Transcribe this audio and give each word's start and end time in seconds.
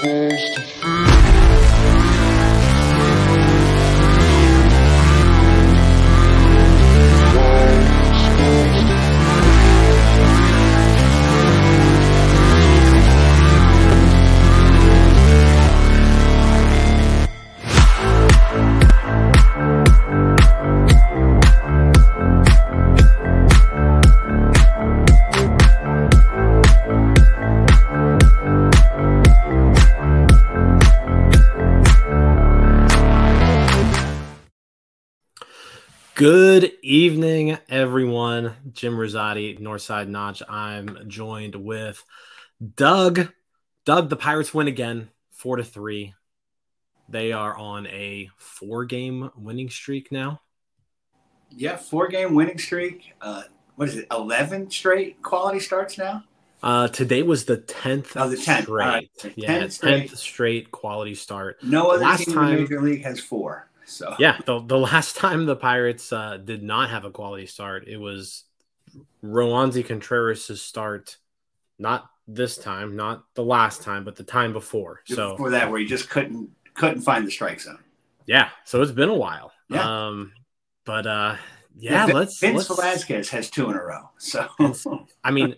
supposed 0.00 0.54
to 0.54 0.60
feel. 0.60 1.07
Evening, 36.92 37.58
everyone. 37.68 38.54
Jim 38.72 38.94
Rosati, 38.94 39.58
North 39.60 39.82
Shore 39.82 40.06
Nine. 40.06 40.36
I'm 40.48 40.98
joined 41.06 41.54
with 41.54 42.02
Doug. 42.76 43.28
Doug, 43.84 44.08
the 44.08 44.16
Pirates 44.16 44.54
win 44.54 44.68
again, 44.68 45.10
four 45.30 45.56
to 45.58 45.64
three. 45.64 46.14
They 47.10 47.32
are 47.32 47.54
on 47.54 47.86
a 47.88 48.30
four-game 48.38 49.30
winning 49.36 49.68
streak 49.68 50.10
now. 50.10 50.40
Yeah, 51.50 51.76
four 51.76 52.08
game 52.08 52.32
winning 52.34 52.56
streak. 52.56 53.12
Uh, 53.20 53.42
what 53.76 53.90
is 53.90 53.96
it? 53.98 54.06
Eleven 54.10 54.70
straight 54.70 55.20
quality 55.20 55.60
starts 55.60 55.98
now. 55.98 56.24
Uh, 56.62 56.88
today 56.88 57.22
was 57.22 57.44
the 57.44 57.58
tenth. 57.58 58.16
Oh, 58.16 58.30
the 58.30 58.36
10th. 58.36 58.62
straight. 58.62 58.68
Right. 58.70 59.10
Yeah, 59.36 59.58
10th 59.60 59.72
straight. 59.72 60.08
tenth 60.08 60.18
straight 60.18 60.70
quality 60.70 61.14
start. 61.14 61.62
No 61.62 61.90
other 61.90 62.04
Last 62.04 62.24
team 62.24 62.34
time- 62.34 62.48
in 62.48 62.54
the 62.54 62.60
major 62.62 62.80
league 62.80 63.02
has 63.04 63.20
four. 63.20 63.67
So 63.88 64.14
Yeah, 64.18 64.38
the, 64.46 64.60
the 64.60 64.78
last 64.78 65.16
time 65.16 65.46
the 65.46 65.56
Pirates 65.56 66.12
uh, 66.12 66.36
did 66.36 66.62
not 66.62 66.90
have 66.90 67.04
a 67.04 67.10
quality 67.10 67.46
start, 67.46 67.88
it 67.88 67.96
was 67.96 68.44
Roansy 69.22 69.84
Contreras' 69.84 70.60
start. 70.62 71.16
Not 71.78 72.10
this 72.26 72.58
time, 72.58 72.96
not 72.96 73.24
the 73.34 73.44
last 73.44 73.82
time, 73.82 74.04
but 74.04 74.16
the 74.16 74.24
time 74.24 74.52
before. 74.52 75.00
So 75.06 75.32
before 75.32 75.50
that, 75.50 75.70
where 75.70 75.80
you 75.80 75.88
just 75.88 76.10
couldn't 76.10 76.50
couldn't 76.74 77.02
find 77.02 77.26
the 77.26 77.30
strike 77.30 77.60
zone. 77.60 77.78
yeah, 78.26 78.50
so 78.64 78.82
it's 78.82 78.92
been 78.92 79.08
a 79.08 79.14
while. 79.14 79.52
Yeah. 79.70 80.08
Um, 80.08 80.32
but 80.84 81.06
uh, 81.06 81.36
yeah, 81.78 82.06
Vin- 82.06 82.16
let's. 82.16 82.38
Vince 82.38 82.68
let's 82.68 82.68
Velasquez 82.68 83.28
has 83.30 83.48
two 83.50 83.70
in 83.70 83.76
a 83.76 83.82
row. 83.82 84.10
So 84.18 84.48
I 85.24 85.30
mean, 85.30 85.54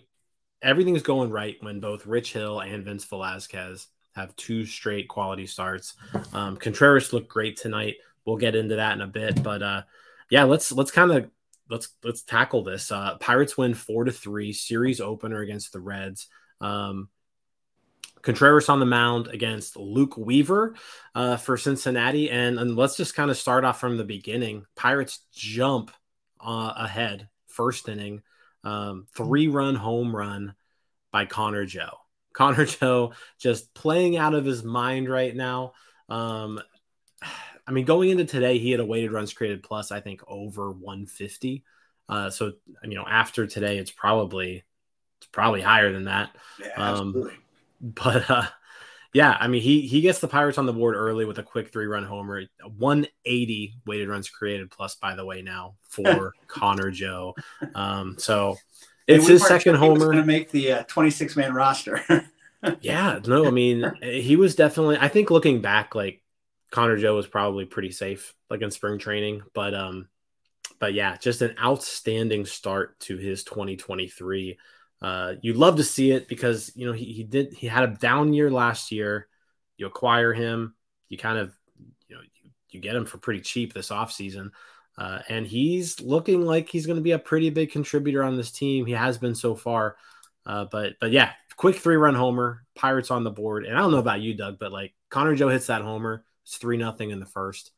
everything's 0.61 1.01
going 1.01 1.31
right 1.31 1.57
when 1.61 1.79
both 1.79 2.05
Rich 2.05 2.33
Hill 2.33 2.59
and 2.59 2.85
Vince 2.85 3.05
Velasquez 3.05 3.87
have 4.13 4.35
two 4.35 4.65
straight 4.65 5.07
quality 5.07 5.47
starts. 5.47 5.95
Um, 6.33 6.57
Contreras 6.57 7.13
looked 7.13 7.29
great 7.29 7.57
tonight. 7.57 7.95
We'll 8.25 8.37
get 8.37 8.55
into 8.55 8.75
that 8.75 8.93
in 8.93 9.01
a 9.01 9.07
bit, 9.07 9.41
but 9.41 9.63
uh, 9.63 9.81
yeah, 10.29 10.43
let's 10.43 10.71
let's 10.71 10.91
kind 10.91 11.11
of 11.11 11.29
let's 11.69 11.89
let's 12.03 12.21
tackle 12.21 12.63
this. 12.63 12.91
Uh, 12.91 13.17
Pirates 13.17 13.57
win 13.57 13.73
four 13.73 14.03
to 14.03 14.11
three 14.11 14.53
series 14.53 15.01
opener 15.01 15.41
against 15.41 15.73
the 15.73 15.79
Reds. 15.79 16.27
Um, 16.59 17.09
Contreras 18.21 18.69
on 18.69 18.79
the 18.79 18.85
mound 18.85 19.27
against 19.27 19.77
Luke 19.77 20.15
Weaver 20.15 20.75
uh, 21.15 21.37
for 21.37 21.57
Cincinnati, 21.57 22.29
and, 22.29 22.59
and 22.59 22.75
let's 22.75 22.95
just 22.95 23.15
kind 23.15 23.31
of 23.31 23.37
start 23.37 23.65
off 23.65 23.79
from 23.79 23.97
the 23.97 24.03
beginning. 24.03 24.65
Pirates 24.75 25.21
jump 25.31 25.91
uh, 26.39 26.73
ahead 26.75 27.27
first 27.47 27.89
inning, 27.89 28.21
um, 28.63 29.07
three 29.15 29.47
run 29.47 29.75
home 29.75 30.15
run 30.15 30.55
by 31.11 31.25
Connor 31.25 31.65
Joe. 31.65 31.97
Connor 32.33 32.65
Joe 32.65 33.13
just 33.39 33.73
playing 33.73 34.17
out 34.17 34.33
of 34.33 34.45
his 34.45 34.63
mind 34.63 35.09
right 35.09 35.35
now. 35.35 35.73
Um, 36.07 36.61
I 37.67 37.71
mean, 37.71 37.85
going 37.85 38.09
into 38.09 38.25
today, 38.25 38.57
he 38.57 38.71
had 38.71 38.79
a 38.79 38.85
weighted 38.85 39.11
runs 39.11 39.33
created 39.33 39.63
plus, 39.63 39.91
I 39.91 39.99
think, 40.01 40.21
over 40.27 40.71
150. 40.71 41.63
Uh, 42.09 42.29
so 42.29 42.53
you 42.83 42.95
know, 42.95 43.05
after 43.07 43.47
today, 43.47 43.77
it's 43.77 43.91
probably 43.91 44.63
it's 45.19 45.27
probably 45.31 45.61
higher 45.61 45.91
than 45.91 46.05
that. 46.05 46.35
yeah, 46.57 46.77
Um, 46.77 47.19
absolutely. 47.19 47.33
But 47.81 48.29
uh, 48.29 48.47
yeah, 49.13 49.37
I 49.39 49.47
mean, 49.47 49.61
he 49.61 49.81
he 49.87 50.01
gets 50.01 50.19
the 50.19 50.27
Pirates 50.27 50.57
on 50.57 50.65
the 50.65 50.73
board 50.73 50.95
early 50.95 51.25
with 51.25 51.39
a 51.39 51.43
quick 51.43 51.71
three 51.71 51.87
run 51.87 52.05
homer. 52.05 52.43
180 52.77 53.75
weighted 53.85 54.09
runs 54.09 54.29
created 54.29 54.71
plus, 54.71 54.95
by 54.95 55.15
the 55.15 55.25
way, 55.25 55.41
now 55.41 55.75
for 55.83 56.35
Connor 56.47 56.91
Joe. 56.91 57.37
Um, 57.75 58.17
so 58.19 58.61
it's 59.07 59.27
his 59.27 59.45
second 59.47 59.75
sure 59.75 59.79
he 59.79 59.89
was 59.89 60.05
homer. 60.05 60.07
Going 60.07 60.21
to 60.21 60.27
make 60.27 60.51
the 60.51 60.71
uh, 60.73 60.83
26 60.83 61.35
man 61.35 61.53
roster. 61.53 62.01
Yeah, 62.79 63.19
no, 63.25 63.47
I 63.47 63.51
mean, 63.51 63.93
he 64.01 64.35
was 64.35 64.55
definitely. 64.55 64.97
I 64.99 65.07
think 65.07 65.29
looking 65.29 65.61
back, 65.61 65.93
like 65.93 66.20
Connor 66.71 66.97
Joe 66.97 67.15
was 67.15 67.27
probably 67.27 67.65
pretty 67.65 67.91
safe, 67.91 68.33
like 68.49 68.61
in 68.61 68.71
spring 68.71 68.97
training. 68.97 69.43
But 69.53 69.73
um, 69.73 70.07
but 70.79 70.93
yeah, 70.93 71.17
just 71.17 71.41
an 71.41 71.55
outstanding 71.61 72.45
start 72.45 72.99
to 73.01 73.17
his 73.17 73.43
2023. 73.43 74.57
Uh, 75.01 75.33
you 75.41 75.53
love 75.53 75.77
to 75.77 75.83
see 75.83 76.11
it 76.11 76.27
because 76.27 76.71
you 76.75 76.87
know 76.87 76.93
he, 76.93 77.05
he 77.05 77.23
did 77.23 77.53
he 77.53 77.67
had 77.67 77.83
a 77.83 77.95
down 77.95 78.33
year 78.33 78.49
last 78.49 78.91
year. 78.91 79.27
You 79.77 79.87
acquire 79.87 80.33
him, 80.33 80.75
you 81.09 81.17
kind 81.17 81.37
of 81.37 81.53
you 82.07 82.15
know 82.15 82.21
you, 82.21 82.51
you 82.69 82.79
get 82.79 82.95
him 82.95 83.05
for 83.05 83.17
pretty 83.17 83.41
cheap 83.41 83.73
this 83.73 83.89
offseason. 83.89 84.51
Uh, 84.97 85.19
and 85.29 85.47
he's 85.47 85.99
looking 86.01 86.45
like 86.45 86.69
he's 86.69 86.85
going 86.85 86.97
to 86.97 87.03
be 87.03 87.11
a 87.11 87.19
pretty 87.19 87.49
big 87.49 87.71
contributor 87.71 88.23
on 88.23 88.37
this 88.37 88.51
team. 88.51 88.85
He 88.85 88.93
has 88.93 89.17
been 89.17 89.35
so 89.35 89.55
far. 89.55 89.95
Uh, 90.45 90.65
but 90.65 90.93
but 90.99 91.11
yeah, 91.11 91.31
quick 91.55 91.77
three 91.77 91.95
run 91.95 92.15
homer, 92.15 92.63
Pirates 92.75 93.11
on 93.11 93.23
the 93.23 93.31
board. 93.31 93.65
And 93.65 93.77
I 93.77 93.81
don't 93.81 93.91
know 93.91 93.97
about 93.97 94.21
you, 94.21 94.33
Doug, 94.35 94.59
but 94.59 94.71
like 94.71 94.93
Connor 95.09 95.35
Joe 95.35 95.49
hits 95.49 95.67
that 95.67 95.81
homer. 95.81 96.23
It's 96.51 96.57
three 96.57 96.75
nothing 96.75 97.11
in 97.11 97.21
the 97.21 97.25
first. 97.25 97.71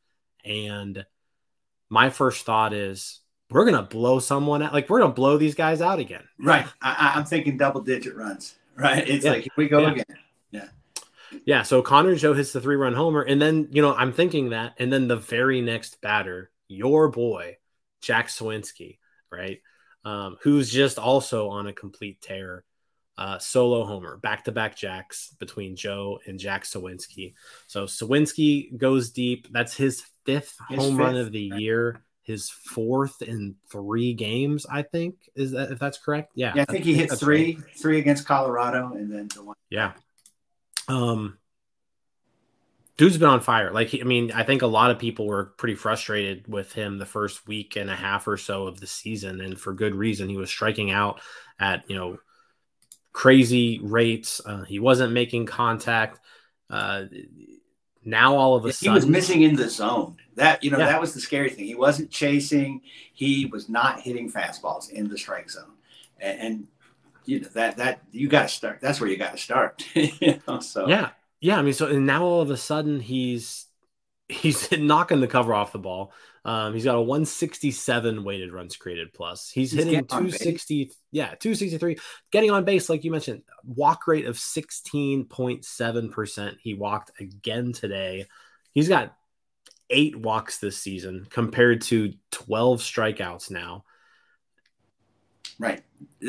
And 0.44 1.06
my 1.88 2.10
first 2.10 2.44
thought 2.44 2.72
is 2.72 3.20
we're 3.48 3.64
gonna 3.64 3.84
blow 3.84 4.18
someone 4.18 4.62
out. 4.64 4.72
Like 4.72 4.90
we're 4.90 4.98
gonna 4.98 5.12
blow 5.12 5.36
these 5.38 5.54
guys 5.54 5.80
out 5.80 6.00
again. 6.00 6.24
right. 6.40 6.66
I, 6.82 7.12
I'm 7.14 7.24
thinking 7.24 7.56
double 7.56 7.82
digit 7.82 8.16
runs. 8.16 8.56
Right. 8.76 9.08
It's 9.08 9.24
Yeah. 9.24 9.30
like 9.30 9.42
here 9.44 9.52
we 9.56 9.68
go 9.68 9.78
Yeah. 9.78 9.92
again. 9.92 10.04
Yeah. 10.50 10.68
Yeah. 11.44 11.62
So 11.62 11.82
Connor 11.82 12.16
Joe 12.16 12.34
hits 12.34 12.52
the 12.52 12.60
three 12.60 12.74
run 12.74 12.94
homer, 12.94 13.22
and 13.22 13.40
then 13.40 13.68
you 13.70 13.80
know 13.80 13.94
I'm 13.94 14.12
thinking 14.12 14.50
that, 14.50 14.74
and 14.80 14.92
then 14.92 15.06
the 15.06 15.18
very 15.18 15.60
next 15.60 16.00
batter, 16.00 16.50
your 16.66 17.08
boy 17.10 17.58
Jack 18.00 18.26
Suwinski, 18.26 18.98
right, 19.30 19.62
um, 20.04 20.36
who's 20.42 20.68
just 20.68 20.98
also 20.98 21.48
on 21.48 21.68
a 21.68 21.72
complete 21.72 22.20
tear. 22.20 22.64
Uh, 23.16 23.38
solo 23.38 23.84
homer, 23.84 24.16
back 24.16 24.42
to 24.44 24.50
back 24.50 24.76
jacks 24.76 25.34
between 25.38 25.76
Joe 25.76 26.18
and 26.26 26.36
Jack 26.36 26.64
Suwinski. 26.64 27.34
So 27.68 27.84
Suwinski 27.84 28.76
goes 28.76 29.10
deep. 29.10 29.46
That's 29.52 29.76
his 29.76 30.02
fifth 30.26 30.56
His 30.68 30.78
home 30.78 30.96
run 30.96 31.16
of 31.16 31.30
the 31.30 31.52
year. 31.56 32.02
His 32.22 32.50
fourth 32.50 33.22
in 33.22 33.54
three 33.70 34.14
games, 34.14 34.66
I 34.68 34.82
think. 34.82 35.14
Is 35.36 35.52
that 35.52 35.70
if 35.70 35.78
that's 35.78 35.98
correct? 35.98 36.32
Yeah. 36.34 36.54
Yeah, 36.56 36.64
I 36.68 36.72
think 36.72 36.84
he 36.84 36.94
hit 36.94 37.12
three, 37.12 37.54
right. 37.54 37.78
three 37.78 37.98
against 37.98 38.26
Colorado, 38.26 38.94
and 38.94 39.12
then 39.12 39.28
the 39.34 39.44
one. 39.44 39.56
Yeah. 39.70 39.92
Um 40.88 41.38
dude's 42.96 43.18
been 43.18 43.28
on 43.28 43.40
fire. 43.40 43.70
Like 43.70 43.94
I 43.94 44.04
mean, 44.04 44.32
I 44.32 44.42
think 44.42 44.62
a 44.62 44.66
lot 44.66 44.90
of 44.90 44.98
people 44.98 45.26
were 45.26 45.52
pretty 45.56 45.74
frustrated 45.74 46.48
with 46.48 46.72
him 46.72 46.98
the 46.98 47.06
first 47.06 47.46
week 47.46 47.76
and 47.76 47.90
a 47.90 47.96
half 47.96 48.26
or 48.26 48.36
so 48.36 48.66
of 48.66 48.80
the 48.80 48.86
season 48.86 49.40
and 49.40 49.60
for 49.60 49.72
good 49.72 49.94
reason. 49.94 50.28
He 50.28 50.36
was 50.36 50.50
striking 50.50 50.90
out 50.90 51.20
at, 51.60 51.88
you 51.88 51.96
know, 51.96 52.18
crazy 53.14 53.80
rates. 53.82 54.42
Uh, 54.46 54.64
he 54.64 54.80
wasn't 54.80 55.14
making 55.14 55.46
contact. 55.46 56.20
Uh 56.70 57.04
now 58.04 58.36
all 58.36 58.54
of 58.54 58.64
a 58.64 58.68
he 58.68 58.72
sudden 58.72 58.92
he 58.92 58.94
was 58.94 59.06
missing 59.06 59.42
in 59.42 59.56
the 59.56 59.68
zone. 59.68 60.16
That 60.36 60.62
you 60.62 60.70
know 60.70 60.78
Yeah. 60.78 60.86
that 60.86 61.00
was 61.00 61.14
the 61.14 61.20
scary 61.20 61.50
thing. 61.50 61.64
He 61.66 61.74
wasn't 61.74 62.10
chasing. 62.10 62.82
He 63.12 63.46
was 63.46 63.68
not 63.68 64.00
hitting 64.00 64.30
fastballs 64.30 64.90
in 64.90 65.08
the 65.08 65.16
strike 65.16 65.50
zone, 65.50 65.72
and, 66.18 66.40
and 66.40 66.66
you 67.24 67.40
know 67.40 67.48
that 67.54 67.76
that 67.78 68.02
you 68.12 68.28
got 68.28 68.42
to 68.42 68.48
start. 68.48 68.80
That's 68.80 69.00
where 69.00 69.10
you 69.10 69.16
got 69.16 69.32
to 69.32 69.38
start. 69.38 69.84
you 69.94 70.40
know, 70.48 70.60
so 70.60 70.88
Yeah. 70.88 71.10
Yeah. 71.40 71.58
I 71.58 71.62
mean, 71.62 71.74
so 71.74 71.86
and 71.88 72.06
now 72.06 72.24
all 72.24 72.42
of 72.42 72.50
a 72.50 72.56
sudden 72.56 73.00
he's 73.00 73.66
he's 74.28 74.70
knocking 74.78 75.20
the 75.20 75.28
cover 75.28 75.54
off 75.54 75.72
the 75.72 75.78
ball. 75.78 76.12
Um, 76.46 76.74
he's 76.74 76.84
got 76.84 76.96
a 76.96 77.00
167 77.00 78.22
weighted 78.22 78.52
runs 78.52 78.76
created 78.76 79.14
plus. 79.14 79.50
He's, 79.50 79.70
He's 79.70 79.78
hitting 79.84 79.94
getting 79.94 80.10
on 80.16 80.24
base. 80.24 80.32
260, 80.38 80.92
yeah, 81.10 81.28
263, 81.40 81.96
getting 82.30 82.50
on 82.50 82.66
base, 82.66 82.90
like 82.90 83.02
you 83.02 83.10
mentioned, 83.10 83.40
walk 83.64 84.06
rate 84.06 84.26
of 84.26 84.36
16.7%. 84.36 86.56
He 86.60 86.74
walked 86.74 87.18
again 87.18 87.72
today. 87.72 88.26
He's 88.72 88.88
got 88.88 89.16
eight 89.88 90.16
walks 90.16 90.58
this 90.58 90.76
season 90.76 91.26
compared 91.30 91.80
to 91.82 92.12
12 92.30 92.80
strikeouts 92.80 93.50
now. 93.50 93.84
right. 95.58 95.82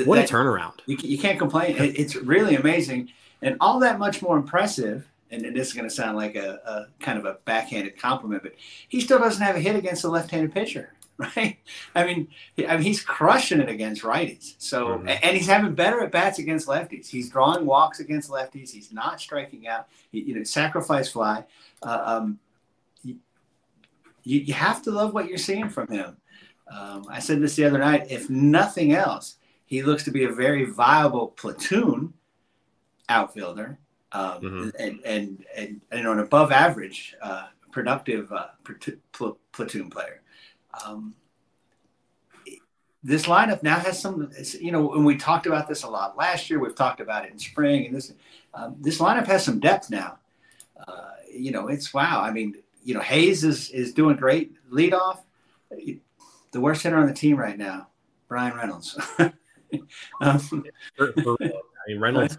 What 0.05 0.15
That- 0.15 0.29
a 0.29 0.33
turnaround. 0.33 0.75
You, 0.85 0.95
you 1.01 1.17
can't 1.17 1.37
complain. 1.39 1.75
It, 1.75 1.99
it's 1.99 2.15
really 2.15 2.55
amazing, 2.55 3.09
and 3.41 3.57
all 3.59 3.81
that 3.81 3.99
much 3.99 4.21
more 4.21 4.37
impressive. 4.37 5.05
And, 5.31 5.55
this 5.55 5.67
is 5.69 5.73
going 5.73 5.89
to 5.89 5.93
sound 5.93 6.15
like 6.17 6.35
a, 6.35 6.59
a 6.65 7.03
kind 7.03 7.17
of 7.17 7.25
a 7.25 7.39
backhanded 7.45 7.97
compliment, 7.99 8.43
but 8.43 8.53
he 8.87 9.01
still 9.01 9.19
doesn't 9.19 9.41
have 9.41 9.55
a 9.55 9.59
hit 9.59 9.75
against 9.75 10.03
a 10.03 10.07
left-handed 10.07 10.53
pitcher. 10.53 10.93
right? 11.17 11.57
I 11.93 12.03
mean, 12.03 12.27
I 12.67 12.75
mean 12.75 12.81
he's 12.81 13.01
crushing 13.01 13.61
it 13.61 13.69
against 13.69 14.03
righties. 14.03 14.55
So 14.57 14.87
Mhm. 14.99 15.19
and 15.23 15.37
he's 15.37 15.47
having 15.47 15.73
better 15.73 16.01
at 16.01 16.11
bats 16.11 16.39
against 16.39 16.67
lefties. 16.67 17.07
He's 17.07 17.29
drawing 17.29 17.65
walks 17.65 17.99
against 18.01 18.29
lefties. 18.29 18.71
He's 18.71 18.91
not 18.91 19.21
striking 19.21 19.65
out. 19.67 19.87
He, 20.11 20.21
you 20.21 20.35
know, 20.35 20.43
sacrifice 20.43 21.09
fly. 21.09 21.45
Uh, 21.81 22.01
um, 22.05 22.39
you, 23.03 23.15
you 24.23 24.41
you 24.41 24.53
have 24.53 24.81
to 24.83 24.91
love 24.91 25.13
what 25.13 25.29
you're 25.29 25.37
seeing 25.37 25.69
from 25.69 25.87
him. 25.87 26.17
Um, 26.69 27.05
I 27.09 27.19
said 27.19 27.41
this 27.41 27.55
the 27.55 27.65
other 27.65 27.77
night. 27.77 28.07
If 28.09 28.29
nothing 28.29 28.91
else, 28.93 29.37
he 29.65 29.83
looks 29.83 30.03
to 30.05 30.11
be 30.11 30.25
a 30.25 30.31
very 30.31 30.65
viable 30.65 31.27
platoon 31.27 32.13
outfielder 33.07 33.77
um, 34.15 34.41
Mhm. 34.41 34.71
and, 34.79 34.99
and 35.05 35.45
and 35.55 35.81
and 35.91 36.07
an 36.07 36.19
above 36.19 36.51
average 36.51 37.15
uh, 37.21 37.47
productive 37.71 38.31
uh, 38.31 38.47
pl- 39.11 39.37
platoon 39.51 39.89
player. 39.89 40.21
Um, 40.85 41.15
this 43.03 43.25
lineup 43.27 43.61
now 43.61 43.77
has 43.77 44.01
some, 44.01 44.31
you 44.59 44.71
know, 44.71 44.93
and 44.95 45.05
we 45.05 45.15
talked 45.15 45.45
about 45.45 45.67
this 45.67 45.83
a 45.83 45.89
lot 45.89 46.17
last 46.17 46.49
year. 46.49 46.59
We've 46.59 46.73
talked 46.73 46.99
about 47.01 47.25
it 47.25 47.31
in 47.31 47.37
spring, 47.37 47.85
and 47.85 47.95
this 47.95 48.13
um, 48.53 48.77
this 48.79 48.97
lineup 48.99 49.27
has 49.27 49.43
some 49.45 49.59
depth 49.59 49.89
now. 49.89 50.17
Uh, 50.87 51.11
you 51.31 51.51
know, 51.51 51.67
it's 51.67 51.93
wow. 51.93 52.21
I 52.21 52.31
mean, 52.31 52.55
you 52.83 52.93
know, 52.93 53.01
Hayes 53.01 53.43
is 53.43 53.69
is 53.69 53.93
doing 53.93 54.15
great 54.15 54.53
leadoff. 54.71 55.19
The 56.51 56.61
worst 56.61 56.83
hitter 56.83 56.97
on 56.97 57.05
the 57.07 57.13
team 57.13 57.35
right 57.37 57.57
now, 57.57 57.89
Bryan 58.29 58.55
Reynolds. 58.55 58.97
um. 60.21 60.65
I 60.99 61.89
mean, 61.89 61.99
Reynolds 61.99 62.37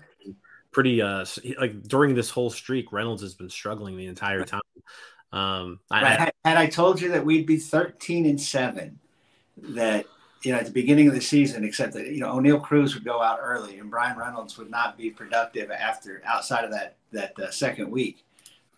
pretty 0.76 1.00
uh 1.00 1.24
like 1.58 1.82
during 1.84 2.14
this 2.14 2.28
whole 2.28 2.50
streak, 2.50 2.92
Reynolds 2.92 3.22
has 3.22 3.32
been 3.32 3.48
struggling 3.48 3.96
the 3.96 4.04
entire 4.04 4.44
time. 4.44 4.60
Um, 5.32 5.80
I, 5.90 6.02
Right. 6.02 6.18
Had, 6.18 6.32
had 6.44 6.56
I 6.58 6.66
told 6.66 7.00
you 7.00 7.08
that 7.12 7.24
we'd 7.24 7.46
be 7.46 7.56
13 7.56 8.26
and 8.26 8.38
seven, 8.38 8.98
that 9.56 10.04
you 10.42 10.52
know 10.52 10.58
at 10.58 10.66
the 10.66 10.70
beginning 10.70 11.08
of 11.08 11.14
the 11.14 11.20
season, 11.22 11.64
except 11.64 11.94
that 11.94 12.08
you 12.08 12.20
know 12.20 12.34
Oneil 12.34 12.62
Cruz 12.62 12.94
would 12.94 13.06
go 13.06 13.22
out 13.22 13.38
early 13.40 13.78
and 13.78 13.90
Bryan 13.90 14.18
Reynolds 14.18 14.58
would 14.58 14.70
not 14.70 14.98
be 14.98 15.08
productive 15.08 15.70
after 15.70 16.20
outside 16.26 16.66
of 16.66 16.70
that 16.72 16.98
that 17.10 17.32
uh, 17.40 17.50
second 17.50 17.90
week. 17.90 18.26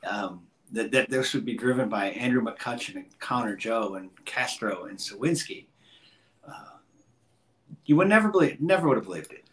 Um, 0.09 0.43
that, 0.71 0.93
that 0.93 1.11
this 1.11 1.35
would 1.35 1.47
be 1.47 1.57
driven 1.57 1.89
by 1.89 2.11
Andrew 2.11 2.45
McCutchen 2.45 2.95
and 2.95 3.19
Connor 3.19 3.57
Joe 3.57 3.97
and 3.97 4.11
Castro 4.25 4.85
and 4.85 4.99
Suwinski. 4.99 5.67
Uh, 6.47 6.77
you 7.87 7.97
would 7.97 8.07
never 8.07 8.29
believe, 8.29 8.61
never 8.61 8.87
would 8.87 8.99
have 8.99 9.07
believed 9.07 9.33
it? 9.33 9.48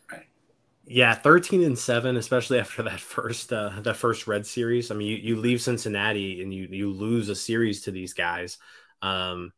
Yeah, 0.88 1.16
thirteen 1.16 1.64
and 1.64 1.78
seven, 1.78 2.16
especially 2.16 2.60
after 2.60 2.84
that 2.84 3.00
first 3.00 3.52
uh 3.52 3.72
that 3.82 3.98
first 3.98 4.28
red 4.28 4.46
series. 4.46 4.92
I 4.92 4.96
mean, 4.96 5.08
you, 5.08 5.18
you 5.18 5.36
leave 5.38 5.62
Cincinnati 5.62 6.42
and 6.42 6.54
you 6.54 6.68
you 6.70 6.92
lose 6.92 7.30
a 7.30 7.36
series 7.36 7.82
to 7.84 7.92
these 7.92 8.14
guys. 8.14 8.58
Um 9.02 9.52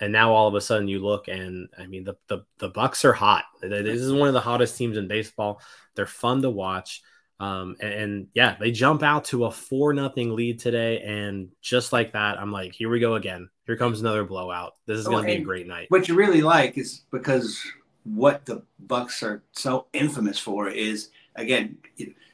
and 0.00 0.12
now 0.12 0.32
all 0.32 0.48
of 0.48 0.54
a 0.54 0.60
sudden 0.60 0.88
you 0.88 0.98
look 0.98 1.28
and 1.28 1.68
I 1.78 1.86
mean 1.86 2.04
the 2.04 2.14
the, 2.26 2.44
the 2.58 2.70
Bucs 2.70 3.04
are 3.04 3.12
hot. 3.12 3.44
This 3.60 4.00
is 4.00 4.12
one 4.12 4.28
of 4.28 4.34
the 4.34 4.40
hottest 4.40 4.76
teams 4.76 4.96
in 4.96 5.06
baseball. 5.06 5.60
They're 5.94 6.06
fun 6.06 6.42
to 6.42 6.50
watch. 6.50 7.02
Um 7.38 7.76
and, 7.80 7.92
and 7.94 8.26
yeah, 8.34 8.56
they 8.58 8.72
jump 8.72 9.04
out 9.04 9.26
to 9.26 9.44
a 9.44 9.52
four 9.52 9.92
nothing 9.94 10.34
lead 10.34 10.58
today. 10.58 11.00
And 11.00 11.50
just 11.60 11.92
like 11.92 12.12
that, 12.14 12.40
I'm 12.40 12.50
like, 12.50 12.72
here 12.74 12.88
we 12.90 12.98
go 12.98 13.14
again. 13.14 13.48
Here 13.66 13.76
comes 13.76 14.00
another 14.00 14.24
blowout. 14.24 14.72
This 14.86 14.98
is 14.98 15.06
Oh, 15.06 15.12
gonna 15.12 15.26
be 15.26 15.34
a 15.34 15.40
great 15.40 15.68
night. 15.68 15.86
what 15.90 16.08
you 16.08 16.16
really 16.16 16.42
like 16.42 16.76
is 16.76 17.02
because 17.12 17.62
what 18.04 18.46
the 18.46 18.62
Bucs 18.86 19.22
are 19.22 19.42
so 19.52 19.86
infamous 19.92 20.38
for 20.38 20.68
is 20.68 21.10
again 21.36 21.78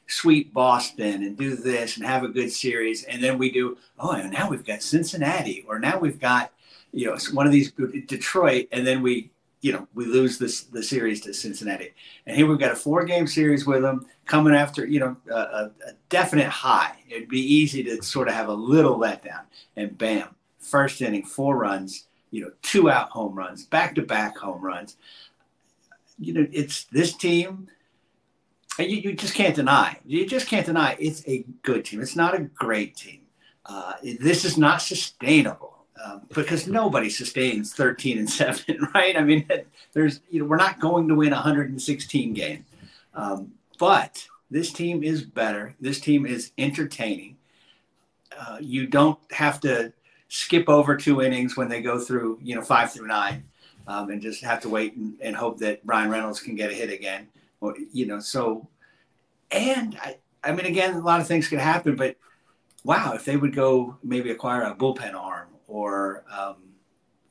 sweep 0.07 0.53
Boston 0.53 1.23
and 1.23 1.37
do 1.37 1.55
this 1.55 1.97
and 1.97 2.05
have 2.05 2.23
a 2.23 2.27
good 2.27 2.51
series, 2.51 3.03
and 3.03 3.23
then 3.23 3.37
we 3.37 3.51
do 3.51 3.77
oh 3.99 4.11
and 4.11 4.31
now 4.31 4.49
we've 4.49 4.65
got 4.65 4.81
Cincinnati 4.81 5.65
or 5.67 5.79
now 5.79 5.99
we've 5.99 6.19
got 6.19 6.51
you 6.91 7.05
know 7.07 7.17
one 7.33 7.45
of 7.45 7.51
these 7.51 7.71
Detroit, 8.07 8.67
and 8.71 8.85
then 8.85 9.01
we 9.01 9.29
you 9.61 9.71
know 9.71 9.87
we 9.93 10.05
lose 10.05 10.37
this 10.37 10.63
the 10.63 10.81
series 10.81 11.21
to 11.21 11.33
Cincinnati, 11.33 11.93
and 12.25 12.35
here 12.35 12.47
we've 12.47 12.59
got 12.59 12.71
a 12.71 12.75
four 12.75 13.05
game 13.05 13.27
series 13.27 13.65
with 13.65 13.83
them 13.83 14.05
coming 14.25 14.55
after 14.55 14.85
you 14.85 14.99
know 14.99 15.15
a, 15.29 15.35
a, 15.35 15.71
a 15.87 15.91
definite 16.09 16.49
high. 16.49 16.95
It'd 17.09 17.29
be 17.29 17.41
easy 17.41 17.83
to 17.83 18.01
sort 18.01 18.27
of 18.27 18.33
have 18.33 18.49
a 18.49 18.53
little 18.53 18.97
letdown, 18.97 19.43
and 19.75 19.95
bam, 19.97 20.35
first 20.59 21.01
inning 21.01 21.25
four 21.25 21.57
runs 21.57 22.07
you 22.31 22.41
know, 22.41 22.51
two 22.61 22.89
out 22.89 23.09
home 23.09 23.35
runs, 23.35 23.65
back 23.65 23.95
to 23.95 24.01
back 24.01 24.37
home 24.37 24.61
runs. 24.61 24.97
You 26.19 26.33
know, 26.33 26.47
it's 26.51 26.85
this 26.85 27.13
team. 27.13 27.69
You, 28.77 28.85
you 28.85 29.13
just 29.13 29.33
can't 29.33 29.55
deny. 29.55 29.99
You 30.05 30.25
just 30.25 30.47
can't 30.47 30.65
deny 30.65 30.95
it's 30.99 31.27
a 31.27 31.45
good 31.63 31.85
team. 31.85 32.01
It's 32.01 32.15
not 32.15 32.35
a 32.35 32.39
great 32.39 32.95
team. 32.95 33.21
Uh, 33.65 33.93
this 34.19 34.45
is 34.45 34.57
not 34.57 34.81
sustainable 34.81 35.85
um, 36.03 36.21
because 36.33 36.67
nobody 36.67 37.09
sustains 37.09 37.73
13 37.73 38.17
and 38.17 38.29
7, 38.29 38.87
right? 38.95 39.17
I 39.17 39.21
mean, 39.23 39.47
there's, 39.93 40.21
you 40.29 40.39
know, 40.39 40.45
we're 40.45 40.57
not 40.57 40.79
going 40.79 41.07
to 41.07 41.15
win 41.15 41.31
116 41.31 42.33
games. 42.33 42.65
Um, 43.13 43.53
but 43.77 44.27
this 44.49 44.71
team 44.71 45.03
is 45.03 45.23
better. 45.23 45.75
This 45.79 45.99
team 45.99 46.25
is 46.25 46.51
entertaining. 46.57 47.37
Uh, 48.37 48.57
you 48.61 48.87
don't 48.87 49.19
have 49.31 49.59
to 49.61 49.93
skip 50.29 50.69
over 50.69 50.95
two 50.95 51.21
innings 51.21 51.57
when 51.57 51.69
they 51.69 51.81
go 51.81 51.99
through, 51.99 52.39
you 52.41 52.55
know, 52.55 52.61
five 52.61 52.91
through 52.91 53.07
nine, 53.07 53.43
um, 53.89 54.11
and 54.11 54.21
just 54.21 54.43
have 54.43 54.61
to 54.61 54.69
wait 54.69 54.95
and, 54.95 55.15
and, 55.19 55.35
hope 55.35 55.57
that 55.57 55.83
Bryan 55.85 56.11
Reynolds 56.11 56.39
can 56.39 56.55
get 56.55 56.69
a 56.69 56.73
hit 56.73 56.91
again. 56.91 57.27
Or, 57.59 57.75
you 57.91 58.05
know, 58.05 58.19
so, 58.19 58.67
and 59.51 59.97
I, 59.99 60.17
I 60.43 60.51
mean, 60.51 60.67
again, 60.67 60.93
a 60.93 60.99
lot 60.99 61.19
of 61.19 61.27
things 61.27 61.47
could 61.47 61.59
happen, 61.59 61.95
but 61.95 62.15
wow, 62.83 63.13
if 63.13 63.25
they 63.25 63.35
would 63.35 63.53
go 63.53 63.97
maybe 64.03 64.29
acquire 64.29 64.61
a 64.61 64.75
bullpen 64.75 65.15
arm 65.15 65.47
or, 65.67 66.23
um, 66.31 66.57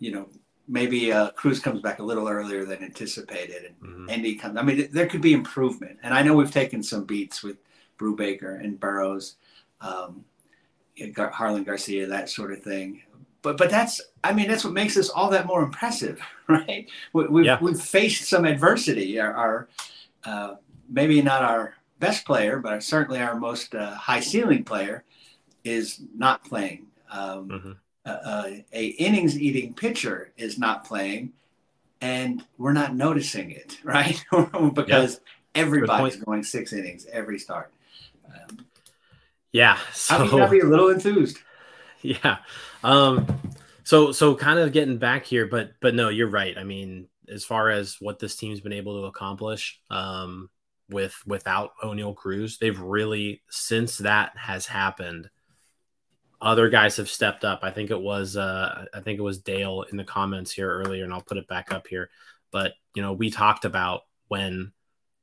you 0.00 0.10
know, 0.10 0.28
maybe 0.66 1.12
uh, 1.12 1.30
Cruz 1.30 1.60
comes 1.60 1.80
back 1.80 2.00
a 2.00 2.02
little 2.02 2.28
earlier 2.28 2.64
than 2.66 2.82
anticipated 2.82 3.64
and 3.64 4.08
Mhm. 4.08 4.12
Andy 4.12 4.34
comes. 4.34 4.58
I 4.58 4.62
mean, 4.62 4.88
there 4.92 5.06
could 5.06 5.22
be 5.22 5.32
improvement. 5.32 5.98
And 6.02 6.12
I 6.12 6.22
know 6.22 6.34
we've 6.34 6.50
taken 6.50 6.82
some 6.82 7.04
beats 7.04 7.42
with 7.42 7.56
Brubaker 7.98 8.62
and 8.62 8.78
Burrows. 8.78 9.36
Um, 9.80 10.24
Gar- 11.12 11.30
Jarlin 11.32 11.64
Garcia, 11.64 12.08
that 12.08 12.28
sort 12.28 12.52
of 12.52 12.62
thing. 12.62 13.02
But 13.48 13.56
but 13.56 13.70
that's 13.70 14.02
I 14.22 14.34
mean 14.34 14.46
that's 14.46 14.62
what 14.62 14.74
makes 14.74 14.98
us 14.98 15.08
all 15.08 15.30
that 15.30 15.46
more 15.46 15.62
impressive, 15.62 16.20
right? 16.48 16.86
We, 17.14 17.26
we've 17.28 17.46
Yeah. 17.46 17.58
we've 17.62 17.80
faced 17.80 18.24
some 18.28 18.44
adversity. 18.44 19.18
Our, 19.18 19.32
our 19.32 19.68
uh, 20.24 20.56
maybe 20.86 21.22
not 21.22 21.40
our 21.42 21.72
best 21.98 22.26
player, 22.26 22.58
but 22.58 22.82
certainly 22.82 23.22
our 23.22 23.40
most 23.40 23.74
uh, 23.74 23.94
high 23.94 24.20
ceiling 24.20 24.64
player 24.64 25.02
is 25.64 26.00
not 26.14 26.44
playing. 26.44 26.88
Um, 27.10 27.48
Mhm. 27.48 27.76
uh, 28.04 28.08
uh, 28.32 28.50
a 28.74 28.86
innings 29.06 29.40
eating 29.40 29.72
pitcher 29.72 30.30
is 30.36 30.58
not 30.58 30.84
playing, 30.84 31.32
and 32.02 32.44
we're 32.58 32.74
not 32.74 32.94
noticing 32.94 33.50
it, 33.50 33.78
right? 33.82 34.22
because 34.74 35.20
everybody's 35.54 36.16
going 36.16 36.42
six 36.42 36.74
innings 36.74 37.06
every 37.10 37.38
start. 37.38 37.72
Um, 38.26 38.66
Yeah. 39.52 39.76
how 40.08 40.18
can 40.18 40.26
you 40.26 40.30
So 40.32 40.36
not 40.36 40.50
be 40.50 40.60
a 40.60 40.66
little 40.66 40.90
enthused? 40.90 41.38
yeah 42.02 42.38
um 42.84 43.26
so 43.84 44.12
so 44.12 44.34
kind 44.34 44.58
of 44.58 44.72
getting 44.72 44.98
back 44.98 45.24
here 45.24 45.46
but 45.46 45.72
but 45.80 45.94
no 45.94 46.08
you're 46.08 46.28
right. 46.28 46.56
I 46.56 46.64
mean 46.64 47.08
as 47.28 47.44
far 47.44 47.70
as 47.70 47.96
what 48.00 48.18
this 48.18 48.36
team's 48.36 48.60
been 48.60 48.72
able 48.72 49.00
to 49.00 49.06
accomplish 49.06 49.80
um 49.90 50.48
with 50.88 51.14
without 51.26 51.72
oneil 51.82 52.14
cruz 52.14 52.58
they've 52.58 52.78
really 52.78 53.42
since 53.50 53.98
that 53.98 54.36
has 54.36 54.66
happened 54.66 55.28
other 56.40 56.68
guys 56.68 56.96
have 56.96 57.08
stepped 57.08 57.44
up. 57.44 57.60
I 57.62 57.70
think 57.70 57.90
it 57.90 58.00
was 58.00 58.36
uh 58.36 58.86
i 58.94 59.00
think 59.00 59.18
it 59.18 59.22
was 59.22 59.38
dale 59.38 59.84
in 59.90 59.96
the 59.96 60.04
comments 60.04 60.52
here 60.52 60.70
earlier 60.70 61.04
and 61.04 61.12
i'll 61.12 61.20
put 61.20 61.38
it 61.38 61.48
back 61.48 61.72
up 61.72 61.86
here. 61.86 62.10
But 62.50 62.74
you 62.94 63.02
know 63.02 63.12
we 63.12 63.30
talked 63.30 63.64
about 63.64 64.02
when 64.28 64.72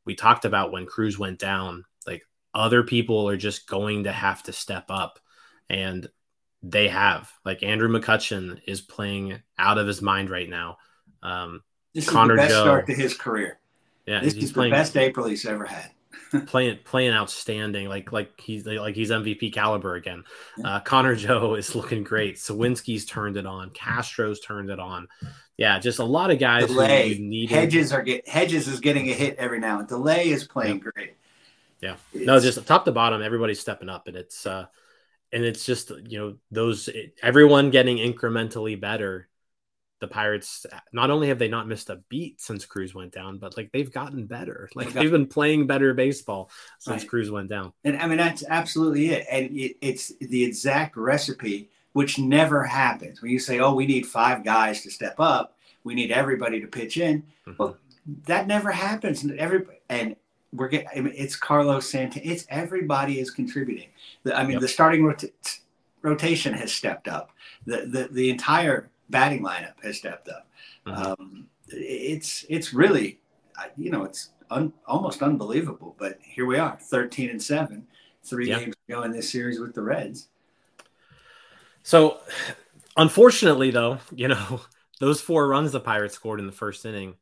we 0.06 0.16
talked 0.16 0.46
about 0.46 0.72
when 0.72 0.86
cruz 0.86 1.18
went 1.18 1.40
down 1.40 1.86
like 2.06 2.24
other 2.54 2.84
people 2.84 3.28
are 3.30 3.38
just 3.38 3.68
going 3.68 4.04
to 4.06 4.12
have 4.12 4.44
to 4.44 4.54
step 4.54 4.86
up. 4.90 5.20
And 5.70 6.08
they 6.68 6.88
have 6.88 7.32
like 7.46 7.62
Andrew 7.64 7.88
McCutchen 7.90 8.60
is 8.66 8.82
playing 8.82 9.40
out 9.58 9.78
of 9.78 9.88
his 9.88 10.02
mind 10.02 10.30
right 10.30 10.50
now. 10.50 10.78
Um, 11.22 11.62
This 11.94 12.10
Connor 12.10 12.34
is 12.34 12.38
the 12.38 12.42
best 12.44 12.54
Joe. 12.54 12.64
start 12.64 12.88
to 12.88 12.94
his 12.94 13.14
career. 13.16 13.60
yeah, 14.06 14.20
this 14.22 14.34
he's 14.34 14.46
is 14.46 14.52
playing 14.52 14.72
the 14.72 14.78
best 14.78 14.98
April 14.98 15.28
he's 15.28 15.46
ever 15.46 15.66
had. 15.66 15.92
playing 16.48 16.80
playing 16.84 17.12
outstanding. 17.14 17.88
Like 17.88 18.12
like 18.12 18.40
he's 18.40 18.66
like 18.66 18.96
he's 18.96 19.12
MVP 19.12 19.54
caliber 19.54 19.96
again. 19.96 20.24
Yeah. 20.58 20.68
Uh, 20.76 20.80
Connor 20.80 21.16
Joe 21.26 21.56
is 21.56 21.76
looking 21.76 22.04
great. 22.04 22.38
Suwinski's 22.38 23.06
turned 23.06 23.38
it 23.38 23.46
on. 23.46 23.70
Castro's 23.72 24.40
turned 24.40 24.70
it 24.70 24.80
on. 24.80 25.08
Yeah, 25.58 25.80
just 25.80 26.00
a 26.00 26.04
lot 26.04 26.32
of 26.32 26.40
guys 26.40 26.68
Delay. 26.68 27.46
Hedges 27.48 27.94
are 27.94 28.02
get 28.02 28.28
Hedges 28.28 28.68
is 28.68 28.80
getting 28.80 29.08
a 29.10 29.14
hit 29.14 29.36
every 29.38 29.60
now 29.60 29.80
and 29.80 29.88
Delay 29.88 30.30
is 30.30 30.46
playing 30.46 30.80
great. 30.80 31.14
Yeah. 31.82 31.96
No, 32.14 32.40
just 32.40 32.66
top 32.66 32.86
to 32.86 32.92
bottom, 32.92 33.22
everybody's 33.22 33.60
stepping 33.60 33.90
up, 33.90 34.08
and 34.08 34.18
it's 34.18 34.46
uh, 34.46 34.66
and 35.36 35.44
it's 35.44 35.66
just 35.66 35.92
you 36.08 36.18
know 36.18 36.36
those 36.50 36.90
everyone 37.22 37.70
getting 37.70 37.98
incrementally 37.98 38.80
better. 38.80 39.28
The 40.00 40.08
Pirates 40.08 40.66
not 40.94 41.10
only 41.10 41.28
have 41.28 41.40
they 41.40 41.48
not 41.48 41.68
missed 41.68 41.90
a 41.90 41.98
beat 42.10 42.42
since 42.42 42.66
Cruz 42.66 42.94
went 42.94 43.14
down, 43.14 43.38
but 43.38 43.56
like 43.58 43.72
they've 43.72 43.92
gotten 43.92 44.26
better. 44.28 44.70
Like 44.76 44.94
They've 44.94 45.12
been 45.12 45.28
playing 45.28 45.68
better 45.68 45.94
baseball 45.94 46.50
since 46.80 47.04
Right. 47.04 47.10
Cruz 47.10 47.32
went 47.32 47.50
down. 47.50 47.74
And 47.84 47.98
I 47.98 48.08
mean, 48.08 48.18
that's 48.18 48.44
absolutely 48.48 49.10
it. 49.12 49.26
And 49.30 49.58
it, 49.58 49.78
it's 49.82 50.14
the 50.20 50.44
exact 50.44 50.98
recipe 50.98 51.70
which 51.94 52.20
never 52.20 52.64
happens. 52.64 53.22
When 53.22 53.32
you 53.32 53.40
say, 53.40 53.60
"Oh, 53.60 53.74
we 53.74 53.86
need 53.88 54.06
five 54.06 54.44
guys 54.44 54.82
to 54.84 54.92
step 54.92 55.16
up, 55.20 55.58
we 55.86 55.96
need 55.96 56.12
everybody 56.12 56.60
to 56.62 56.68
pitch 56.68 56.98
in," 56.98 57.24
Mhm. 57.48 57.58
well, 57.58 57.78
that 58.28 58.48
never 58.48 58.72
happens. 58.72 59.24
And 59.24 59.38
every 59.40 59.66
and 59.90 60.16
we're 60.54 60.68
getting 60.70 60.88
I 60.96 61.02
mean, 61.02 61.14
it's 61.16 61.36
Carlos 61.36 61.90
Santana. 61.90 62.26
It's 62.26 62.46
everybody 62.50 63.20
is 63.20 63.30
contributing. 63.32 63.90
The, 64.24 64.38
I 64.38 64.44
mean, 64.44 64.54
Yep. 64.54 64.62
the 64.62 64.68
starting 64.68 65.04
rota- 65.06 65.32
rotation 66.02 66.54
has 66.54 66.72
stepped 66.72 67.08
up. 67.08 67.32
The, 67.66 67.86
the 67.88 68.08
the 68.12 68.30
entire 68.30 68.90
batting 69.10 69.42
lineup 69.44 69.74
has 69.84 69.98
stepped 69.98 70.30
up. 70.30 70.48
Mhm. 70.88 70.98
Um, 71.20 71.48
it's 71.68 72.46
it's 72.50 72.74
really, 72.74 73.20
you 73.76 73.90
know, 73.92 74.04
it's 74.04 74.30
un, 74.52 74.72
almost 74.86 75.22
unbelievable. 75.24 75.96
But 75.98 76.20
here 76.22 76.46
we 76.46 76.58
are, 76.58 76.78
thirteen 76.80 77.30
and 77.32 77.42
seven, 77.42 77.88
three 78.24 78.50
Yeah. 78.50 78.60
games 78.60 78.76
ago 78.88 79.04
in 79.04 79.12
this 79.12 79.30
series 79.30 79.60
with 79.60 79.74
the 79.74 79.82
Reds. 79.82 80.30
So, 81.84 82.20
unfortunately, 82.98 83.72
though, 83.72 84.00
you 84.14 84.28
know, 84.28 84.62
those 85.00 85.22
four 85.22 85.48
runs 85.48 85.72
the 85.72 85.80
Pirates 85.80 86.16
scored 86.16 86.40
in 86.40 86.46
the 86.46 86.52
first 86.52 86.86
inning, 86.86 87.16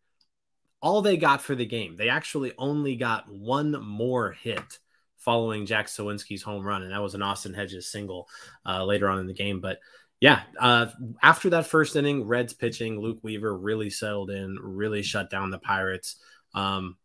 all 0.84 1.02
they 1.02 1.16
got 1.16 1.42
for 1.42 1.56
the 1.56 1.66
game, 1.66 1.96
they 1.96 2.10
actually 2.10 2.52
only 2.58 2.98
got 2.98 3.32
one 3.32 3.72
more 3.82 4.34
hit 4.34 4.80
following 5.16 5.66
Jack 5.66 5.88
Suwinski's 5.88 6.44
home 6.44 6.66
run, 6.66 6.84
and 6.84 6.92
that 6.92 7.02
was 7.02 7.16
an 7.16 7.22
Austin 7.22 7.54
Hedges 7.54 7.90
single 7.90 8.28
uh, 8.66 8.84
later 8.84 9.10
on 9.10 9.20
in 9.20 9.26
the 9.26 9.34
game. 9.34 9.62
But 9.62 9.80
yeah, 10.20 10.42
uh, 10.60 10.88
after 11.24 11.52
that 11.52 11.68
first 11.68 11.96
inning, 11.96 12.26
Reds 12.26 12.54
pitching, 12.54 13.00
Luke 13.00 13.20
Weaver 13.24 13.58
really 13.58 13.90
settled 13.90 14.30
in, 14.30 14.58
really 14.62 15.04
shut 15.04 15.30
down 15.30 15.52
the 15.52 15.58
Pirates. 15.58 16.18
Um, 16.54 16.98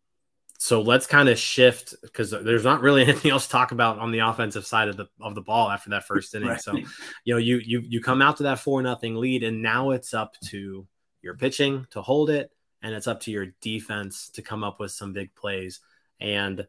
so 0.57 0.81
let's 0.81 1.07
kind 1.07 1.29
of 1.29 1.39
shift 1.39 1.95
because 2.01 2.31
there's 2.31 2.65
not 2.65 2.81
really 2.81 3.03
anything 3.07 3.31
else 3.31 3.45
to 3.45 3.51
talk 3.51 3.71
about 3.71 3.97
on 3.97 4.11
the 4.11 4.19
offensive 4.19 4.67
side 4.67 4.89
of 4.89 4.97
the 4.97 5.07
of 5.21 5.35
the 5.35 5.41
ball 5.41 5.71
after 5.71 5.91
that 5.91 6.05
first 6.05 6.35
inning. 6.35 6.49
Right. 6.49 6.61
So 6.61 6.75
you 6.75 7.33
know 7.33 7.37
you 7.37 7.61
you 7.63 7.81
you 7.87 8.01
come 8.01 8.21
out 8.21 8.35
to 8.37 8.43
that 8.43 8.59
four 8.59 8.81
nothing 8.81 9.15
lead 9.15 9.43
and 9.43 9.61
now 9.61 9.91
it's 9.91 10.13
up 10.13 10.35
to 10.47 10.85
your 11.21 11.37
pitching 11.37 11.87
to 11.91 12.01
hold 12.01 12.29
it 12.29 12.51
and 12.81 12.93
it's 12.93 13.07
up 13.07 13.21
to 13.21 13.31
your 13.31 13.47
defense 13.61 14.29
to 14.31 14.41
come 14.41 14.63
up 14.63 14.79
with 14.79 14.91
some 14.91 15.13
big 15.13 15.33
plays. 15.35 15.79
And 16.19 16.67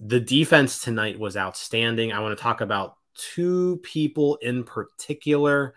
the 0.00 0.20
defense 0.20 0.82
tonight 0.82 1.18
was 1.18 1.36
outstanding. 1.36 2.12
I 2.12 2.20
want 2.20 2.36
to 2.36 2.42
talk 2.42 2.60
about 2.60 2.96
two 3.14 3.78
people 3.82 4.36
in 4.36 4.64
particular. 4.64 5.74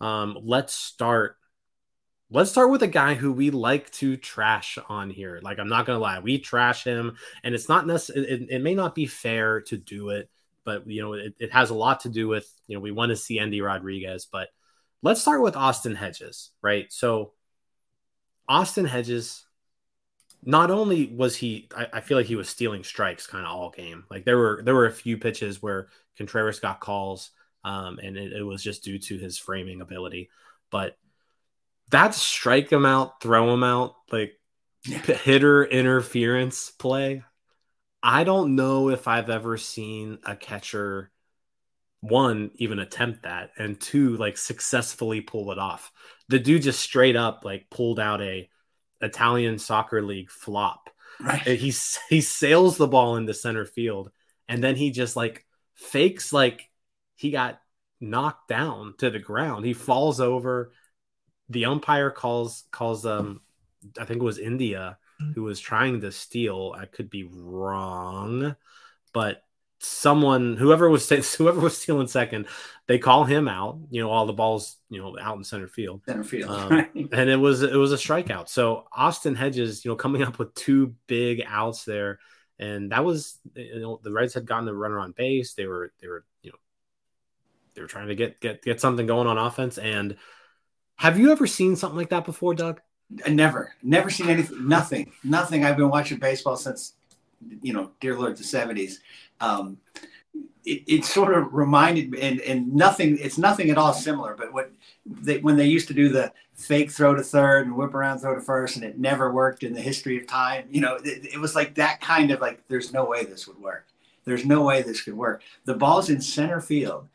Um, 0.00 0.38
let's 0.42 0.74
start 0.74 1.36
let's 2.30 2.50
start 2.50 2.70
with 2.70 2.82
a 2.82 2.88
guy 2.88 3.14
who 3.14 3.32
we 3.32 3.50
like 3.50 3.90
to 3.90 4.16
trash 4.16 4.78
on 4.88 5.08
here. 5.10 5.40
Like 5.42 5.58
i'm 5.58 5.68
not 5.68 5.86
gonna 5.86 5.98
lie 5.98 6.18
we 6.18 6.38
trash 6.38 6.84
him 6.84 7.16
and 7.42 7.54
it's 7.54 7.68
not 7.68 7.86
necessarily 7.86 8.30
it, 8.30 8.46
it 8.50 8.62
may 8.62 8.74
not 8.74 8.94
be 8.94 9.06
fair 9.06 9.62
to 9.62 9.78
do 9.78 10.10
it 10.10 10.28
but 10.68 10.86
you 10.86 11.00
know 11.00 11.14
it, 11.14 11.32
it 11.38 11.50
has 11.50 11.70
a 11.70 11.74
lot 11.74 12.00
to 12.00 12.10
do 12.10 12.28
with 12.28 12.46
you 12.66 12.76
know 12.76 12.80
we 12.80 12.90
want 12.90 13.08
to 13.08 13.16
see 13.16 13.38
Endy 13.38 13.62
Rodriguez, 13.62 14.28
but 14.30 14.48
let's 15.00 15.18
start 15.18 15.40
with 15.40 15.56
Austin 15.56 15.94
Hedges, 15.94 16.50
right? 16.60 16.92
So 16.92 17.32
Austin 18.48 18.86
Hedges, 18.86 19.44
not 20.42 20.70
only 20.70 21.06
was 21.06 21.36
he, 21.36 21.68
I, 21.76 21.88
I 21.94 22.00
feel 22.00 22.16
like 22.16 22.26
he 22.26 22.36
was 22.36 22.48
stealing 22.48 22.84
strikes 22.84 23.26
kind 23.26 23.44
of 23.44 23.52
all 23.52 23.70
game. 23.70 24.04
Like 24.10 24.24
there 24.24 24.38
were 24.38 24.62
there 24.64 24.74
were 24.74 24.86
a 24.86 24.92
few 24.92 25.18
pitches 25.18 25.62
where 25.62 25.88
Contreras 26.16 26.60
got 26.60 26.80
calls, 26.80 27.30
um, 27.64 27.98
and 28.02 28.16
it, 28.16 28.32
it 28.32 28.42
was 28.42 28.62
just 28.62 28.84
due 28.84 28.98
to 28.98 29.18
his 29.18 29.38
framing 29.38 29.80
ability, 29.80 30.30
but 30.70 30.96
that 31.90 32.14
strike 32.14 32.70
him 32.70 32.86
out, 32.86 33.20
throw 33.20 33.52
him 33.52 33.64
out, 33.64 33.94
like 34.12 34.38
hitter 34.84 35.64
interference 35.64 36.70
play. 36.70 37.24
I 38.02 38.24
don't 38.24 38.54
know 38.56 38.90
if 38.90 39.08
I've 39.08 39.30
ever 39.30 39.56
seen 39.56 40.18
a 40.24 40.36
catcher 40.36 41.10
one 42.00 42.50
even 42.56 42.78
attempt 42.78 43.24
that 43.24 43.50
and 43.58 43.80
two 43.80 44.16
like 44.16 44.36
successfully 44.36 45.20
pull 45.20 45.50
it 45.52 45.58
off. 45.58 45.90
The 46.28 46.38
dude 46.38 46.62
just 46.62 46.80
straight 46.80 47.16
up 47.16 47.44
like 47.44 47.70
pulled 47.70 47.98
out 47.98 48.22
a 48.22 48.48
Italian 49.00 49.58
soccer 49.58 50.02
league 50.02 50.30
flop. 50.30 50.90
Right. 51.20 51.44
And 51.46 51.58
He 51.58 51.72
he 52.08 52.20
sails 52.20 52.76
the 52.76 52.86
ball 52.86 53.16
into 53.16 53.34
center 53.34 53.64
field 53.64 54.10
and 54.48 54.62
then 54.62 54.76
he 54.76 54.90
just 54.90 55.16
like 55.16 55.44
fakes 55.74 56.32
like 56.32 56.70
he 57.16 57.30
got 57.30 57.60
knocked 58.00 58.48
down 58.48 58.94
to 58.98 59.10
the 59.10 59.18
ground. 59.18 59.64
He 59.64 59.74
falls 59.74 60.20
over. 60.20 60.72
The 61.48 61.64
umpire 61.64 62.10
calls 62.10 62.64
calls 62.70 63.06
um 63.06 63.40
I 63.98 64.04
think 64.04 64.20
it 64.20 64.24
was 64.24 64.38
India 64.38 64.98
who 65.34 65.42
was 65.42 65.58
trying 65.58 66.00
to 66.02 66.12
steal. 66.12 66.74
I 66.78 66.86
could 66.86 67.10
be 67.10 67.24
wrong, 67.24 68.54
but 69.12 69.42
someone 69.80 70.56
whoever 70.56 70.88
was 70.88 71.08
whoever 71.36 71.60
was 71.60 71.76
stealing 71.76 72.08
second, 72.08 72.46
they 72.86 72.98
call 72.98 73.24
him 73.24 73.48
out. 73.48 73.78
You 73.90 74.02
know, 74.02 74.10
all 74.10 74.26
the 74.26 74.32
balls 74.32 74.76
you 74.90 75.00
know 75.00 75.16
out 75.20 75.36
in 75.36 75.44
center 75.44 75.68
field, 75.68 76.02
Center 76.06 76.24
field. 76.24 76.50
Um, 76.50 76.70
right. 76.70 76.90
and 76.94 77.30
it 77.30 77.38
was 77.38 77.62
it 77.62 77.76
was 77.76 77.92
a 77.92 77.96
strikeout. 77.96 78.48
So 78.48 78.86
Austin 78.92 79.34
Hedges, 79.34 79.84
you 79.84 79.90
know, 79.90 79.96
coming 79.96 80.22
up 80.22 80.38
with 80.38 80.54
two 80.54 80.94
big 81.06 81.42
outs 81.46 81.84
there, 81.84 82.18
and 82.58 82.92
that 82.92 83.04
was 83.04 83.38
you 83.54 83.80
know 83.80 84.00
the 84.02 84.12
Reds 84.12 84.34
had 84.34 84.46
gotten 84.46 84.66
the 84.66 84.74
runner 84.74 84.98
on 84.98 85.12
base. 85.12 85.54
They 85.54 85.66
were 85.66 85.92
they 86.00 86.08
were 86.08 86.24
you 86.42 86.50
know 86.50 86.58
they 87.74 87.80
were 87.80 87.88
trying 87.88 88.08
to 88.08 88.14
get 88.14 88.40
get 88.40 88.62
get 88.62 88.80
something 88.80 89.06
going 89.06 89.26
on 89.26 89.38
offense. 89.38 89.78
And 89.78 90.16
have 90.96 91.18
you 91.18 91.30
ever 91.30 91.46
seen 91.46 91.76
something 91.76 91.96
like 91.96 92.10
that 92.10 92.24
before, 92.24 92.54
Doug? 92.54 92.80
Never, 93.26 93.72
never 93.82 94.10
seen 94.10 94.28
anything, 94.28 94.68
nothing, 94.68 95.12
nothing. 95.24 95.64
I've 95.64 95.78
been 95.78 95.88
watching 95.88 96.18
baseball 96.18 96.56
since, 96.56 96.94
you 97.62 97.72
know, 97.72 97.92
dear 98.00 98.18
Lord, 98.18 98.36
the 98.36 98.44
seventies. 98.44 99.00
Um, 99.40 99.78
it, 100.64 100.82
it 100.86 101.04
sort 101.04 101.34
of 101.34 101.52
reminded 101.54 102.10
me, 102.10 102.20
and, 102.20 102.40
and 102.40 102.74
nothing, 102.74 103.18
it's 103.18 103.38
nothing 103.38 103.70
at 103.70 103.78
all 103.78 103.92
similar, 103.92 104.34
but 104.36 104.52
what 104.52 104.70
they, 105.06 105.38
when 105.38 105.56
they 105.56 105.66
used 105.66 105.88
to 105.88 105.94
do 105.94 106.08
the 106.10 106.32
fake 106.54 106.90
throw 106.90 107.14
to 107.14 107.22
third 107.22 107.66
and 107.66 107.76
whip 107.76 107.94
around 107.94 108.18
throw 108.18 108.34
to 108.34 108.40
first, 108.40 108.76
and 108.76 108.84
it 108.84 108.98
never 108.98 109.32
worked 109.32 109.62
in 109.62 109.72
the 109.72 109.80
history 109.80 110.18
of 110.18 110.26
time, 110.26 110.66
you 110.70 110.80
know, 110.80 110.96
it, 110.96 111.34
it 111.34 111.38
was 111.38 111.54
like 111.54 111.74
that 111.76 112.00
kind 112.00 112.30
of 112.30 112.40
like, 112.40 112.66
there's 112.68 112.92
no 112.92 113.04
way 113.04 113.24
this 113.24 113.46
would 113.48 113.60
work. 113.60 113.86
There's 114.24 114.44
no 114.44 114.62
way 114.62 114.82
this 114.82 115.00
could 115.00 115.16
work. 115.16 115.40
The 115.64 115.74
ball's 115.74 116.10
in 116.10 116.20
center 116.20 116.60
field. 116.60 117.08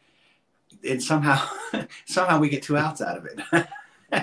And 0.88 1.02
somehow, 1.02 1.48
somehow 2.06 2.40
we 2.40 2.50
get 2.50 2.64
two 2.64 2.76
outs 2.78 3.02
out 3.02 3.18
of 3.18 3.26
it. 3.26 3.68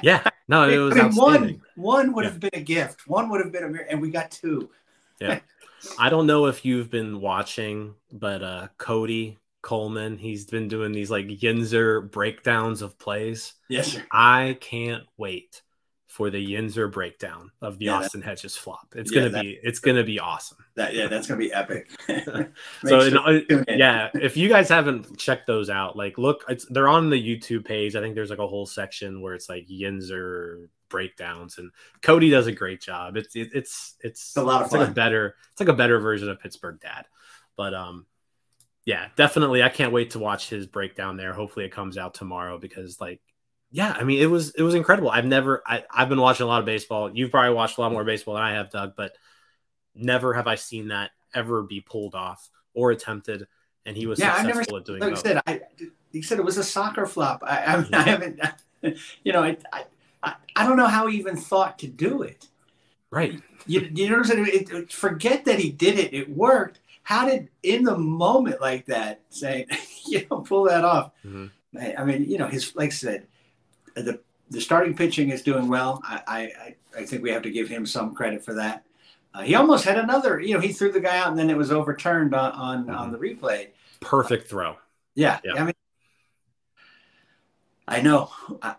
Yeah, 0.05 0.23
no, 0.47 0.69
it 0.69 0.77
was 0.77 0.97
I 0.97 1.09
mean, 1.09 1.17
one 1.17 1.63
one 1.75 2.13
would 2.13 2.25
Yeah. 2.25 2.31
have 2.31 2.39
been 2.39 2.51
a 2.55 2.61
gift. 2.61 3.09
One 3.09 3.29
would 3.29 3.41
have 3.41 3.51
been 3.51 3.65
a 3.65 3.91
and 3.91 4.01
we 4.01 4.11
got 4.11 4.31
two. 4.31 4.71
I 5.99 6.11
don't 6.11 6.27
know 6.27 6.47
if 6.47 6.65
you've 6.65 6.91
been 6.91 7.21
watching, 7.21 7.95
but 8.13 8.43
uh 8.43 8.69
Cody 8.79 9.39
Coleman, 9.63 10.17
he's 10.19 10.47
been 10.47 10.69
doing 10.69 10.93
these 10.93 11.11
like 11.11 11.27
Yinzer 11.27 12.11
breakdowns 12.11 12.83
of 12.83 12.99
plays. 12.99 13.55
Yes, 13.69 13.93
sir. 13.93 14.03
I 14.13 14.57
can't 14.61 15.05
wait 15.19 15.63
for 16.07 16.29
the 16.29 16.45
Yinzer 16.55 16.91
breakdown 16.91 17.53
of 17.63 17.79
the 17.79 17.85
Yeah, 17.85 17.99
that- 17.99 18.05
Austin 18.07 18.23
Hedges 18.23 18.57
flop. 18.57 18.95
It's 18.97 19.13
Yeah, 19.13 19.21
gonna 19.21 19.31
that- 19.31 19.43
be 19.43 19.59
it's 19.63 19.79
gonna 19.79 20.03
be 20.03 20.19
awesome. 20.19 20.59
That 20.75 20.95
yeah, 20.95 21.07
that's 21.07 21.27
gonna 21.29 21.39
be 21.39 21.53
epic. 21.53 21.89
So 22.85 23.01
sure 23.01 23.07
in- 23.07 23.13
to 23.13 23.45
tune 23.47 23.65
in. 23.69 23.79
yeah, 23.79 24.11
if 24.15 24.37
you 24.37 24.49
guys 24.49 24.69
haven't 24.69 25.17
checked 25.19 25.47
those 25.47 25.71
out, 25.71 25.97
like 25.97 26.19
look, 26.19 26.45
it's 26.49 26.65
they're 26.67 26.89
on 26.89 27.11
the 27.11 27.17
YouTube 27.39 27.65
page. 27.65 27.95
I 27.97 28.01
think 28.01 28.15
there's 28.15 28.31
like 28.31 28.39
a 28.41 28.47
whole 28.49 28.67
section 28.67 29.21
where 29.21 29.35
it's 29.35 29.49
like 29.49 29.69
Yinzer 29.69 30.69
breakdowns, 30.91 31.57
and 31.59 31.71
Cody 32.03 32.29
does 32.29 32.47
a 32.47 32.53
great 32.53 32.83
job. 32.83 33.17
It's 33.17 33.35
it, 33.35 33.51
it's 33.55 33.97
it's 34.01 34.37
a 34.37 34.43
lot 34.43 34.61
of 34.61 34.67
it's 34.67 34.75
like 34.75 34.89
a 34.89 34.93
better 34.93 35.37
it's 35.53 35.61
like 35.61 35.71
a 35.71 35.75
better 35.75 35.99
version 35.99 36.29
of 36.29 36.41
Pittsburgh 36.41 36.79
Dad. 36.81 37.07
But 37.57 37.73
um, 37.73 38.07
yeah, 38.85 39.09
definitely, 39.17 39.63
I 39.63 39.71
can't 39.71 39.93
wait 39.93 40.11
to 40.11 40.19
watch 40.19 40.51
his 40.51 40.67
breakdown 40.67 41.17
there. 41.17 41.33
Hopefully, 41.33 41.65
it 41.65 41.73
comes 41.73 41.97
out 41.97 42.15
tomorrow 42.15 42.59
because 42.59 43.01
like. 43.01 43.21
Yeah, 43.73 43.93
I 43.97 44.03
mean 44.03 44.21
it 44.21 44.27
was 44.27 44.51
it 44.57 44.63
was 44.65 44.75
incredible. 44.75 45.11
I've 45.11 45.25
never 45.25 45.63
I, 45.65 45.85
I've 45.89 46.09
been 46.09 46.21
watching 46.21 46.43
a 46.43 46.49
lot 46.49 46.59
of 46.59 46.67
baseball. 46.67 47.09
You've 47.17 47.31
probably 47.31 47.55
watched 47.55 47.79
a 47.79 47.81
lot 47.81 47.93
more 47.93 48.03
baseball 48.03 48.35
than 48.35 48.43
I 48.43 48.55
have, 48.55 48.69
Doug, 48.69 48.95
but 48.97 49.13
never 49.95 50.35
have 50.35 50.47
I 50.47 50.57
seen 50.57 50.89
that 50.89 51.13
ever 51.35 51.63
be 51.63 51.81
pulled 51.81 52.17
off 52.17 52.49
or 52.75 52.91
attempted. 52.91 53.47
And 53.87 53.97
he 53.97 54.07
was 54.07 54.19
Yeah, 54.19 54.35
I've 54.35 54.47
never 54.47 54.65
successful 54.65 54.79
at 54.79 54.85
doing 54.85 55.01
Like 55.01 55.15
both. 55.15 55.21
said, 55.21 55.41
I 55.47 55.61
he 56.13 56.23
said 56.23 56.39
it 56.39 56.45
was 56.45 56.59
a 56.59 56.65
soccer 56.65 57.07
flop. 57.07 57.43
I, 57.45 57.59
I, 57.59 57.85
I 57.93 58.03
haven't, 58.03 58.41
you 59.25 59.33
know, 59.33 59.43
I, 59.43 59.57
I 59.73 59.85
I 60.23 60.67
don't 60.67 60.77
know 60.77 60.87
how 60.87 61.07
he 61.07 61.19
even 61.19 61.37
thought 61.37 61.79
to 61.81 61.87
do 61.87 62.23
it. 62.23 62.49
Right. 63.11 63.41
You, 63.67 63.91
you 63.95 64.09
know 64.09 64.19
what 64.19 64.31
I'm 64.31 64.45
saying? 64.45 64.67
It, 64.71 64.93
forget 64.93 65.45
that 65.47 65.59
he 65.59 65.71
did 65.71 65.99
it. 65.99 66.13
It 66.13 66.29
worked. 66.29 66.81
How 67.03 67.27
did 67.29 67.49
in 67.63 67.85
the 67.85 67.97
moment 67.97 68.61
like 68.61 68.87
that 68.87 69.23
saying, 69.31 69.67
you 70.07 70.27
know, 70.31 70.41
pull 70.41 70.65
that 70.65 70.85
off? 70.85 71.13
Mhm. 71.25 71.51
I 71.81 71.95
I 71.99 72.05
mean, 72.05 72.25
you 72.25 72.39
know, 72.39 72.47
his 72.47 72.75
like 72.77 72.89
I 72.89 72.95
said, 72.95 73.27
the 73.95 74.21
the 74.51 74.61
starting 74.61 74.95
pitching 74.95 75.31
is 75.31 75.43
doing 75.43 75.69
well. 75.69 76.01
I 76.05 76.23
I, 76.27 76.77
I 77.01 77.05
think 77.05 77.23
we 77.23 77.31
have 77.31 77.43
to 77.43 77.51
give 77.51 77.69
him 77.69 77.87
some 77.87 78.15
credit 78.15 78.45
for 78.45 78.55
that. 78.55 78.85
Uh, 79.33 79.43
he 79.43 79.55
almost 79.55 79.85
had 79.85 79.97
another. 79.99 80.41
You 80.41 80.55
know, 80.55 80.61
he 80.61 80.73
threw 80.73 80.91
the 80.93 81.01
guy 81.01 81.17
out 81.19 81.29
and 81.29 81.39
then 81.39 81.51
it 81.51 81.57
was 81.57 81.71
overturned 81.73 82.35
on 82.35 82.53
on, 82.53 82.91
on 82.91 83.13
the 83.13 83.19
replay. 83.19 83.69
Perfect 84.01 84.49
throw. 84.49 84.77
Yeah, 85.15 85.41
Yeah. 85.45 85.55
I 85.55 85.65
mean, 85.65 85.75
I 87.89 88.01
know 88.01 88.31
I, 88.63 88.77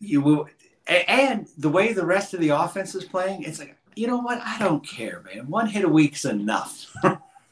you 0.00 0.20
will, 0.20 0.48
and 0.86 1.46
the 1.58 1.68
way 1.68 1.92
the 1.92 2.06
rest 2.06 2.34
of 2.34 2.40
the 2.40 2.50
offense 2.50 2.94
is 2.94 3.04
playing, 3.04 3.42
it's 3.42 3.58
like 3.58 3.76
you 3.94 4.06
know 4.06 4.18
what? 4.18 4.40
I 4.44 4.58
don't 4.58 4.86
care, 4.86 5.22
man. 5.24 5.48
One 5.48 5.66
hit 5.66 5.84
a 5.84 5.88
week's 5.88 6.24
enough. 6.26 6.94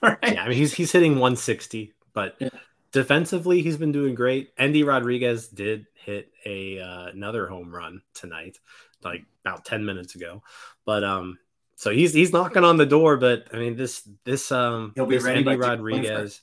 right? 0.03 0.19
Yeah, 0.23 0.45
I 0.45 0.49
mean 0.49 0.59
he's 0.59 0.75
he's 0.75 0.93
hitting 0.93 1.13
160, 1.13 1.93
but 2.13 2.37
Yeah. 2.39 2.51
defensively, 2.93 3.63
he's 3.63 3.79
been 3.79 3.93
doing 3.93 4.15
great. 4.15 4.53
Endy 4.59 4.85
Rodriguez 4.85 5.49
did 5.49 5.87
hit 5.95 6.31
a 6.45 6.81
uh, 6.81 7.07
another 7.07 7.47
home 7.47 7.75
run 7.75 8.03
tonight, 8.13 8.59
like 9.03 9.25
about 9.45 9.65
ten 9.65 9.85
minutes 9.85 10.15
ago. 10.15 10.43
But 10.85 11.03
um, 11.03 11.39
so 11.77 11.91
he's 11.91 12.13
he's 12.13 12.33
knocking 12.33 12.65
on 12.65 12.77
the 12.77 12.87
door. 12.87 13.17
But 13.17 13.49
I 13.53 13.57
mean, 13.57 13.77
this 13.77 14.07
this 14.25 14.53
um, 14.53 14.93
He'll 14.95 15.07
be 15.07 15.19
ready 15.19 15.43
June 15.43 15.59
Rodriguez, 15.59 16.43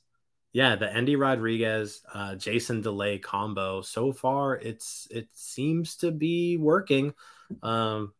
yeah, 0.53 0.75
the 0.75 0.91
Endy 0.91 1.15
Rodriguez, 1.15 2.01
uh, 2.13 2.35
Jason 2.35 2.81
Delay 2.81 3.17
combo. 3.19 3.81
So 3.81 4.11
far, 4.11 4.57
it's 4.57 5.07
it 5.11 5.29
seems 5.33 5.95
to 5.97 6.11
be 6.11 6.57
working. 6.57 7.13
Um, 7.63 8.13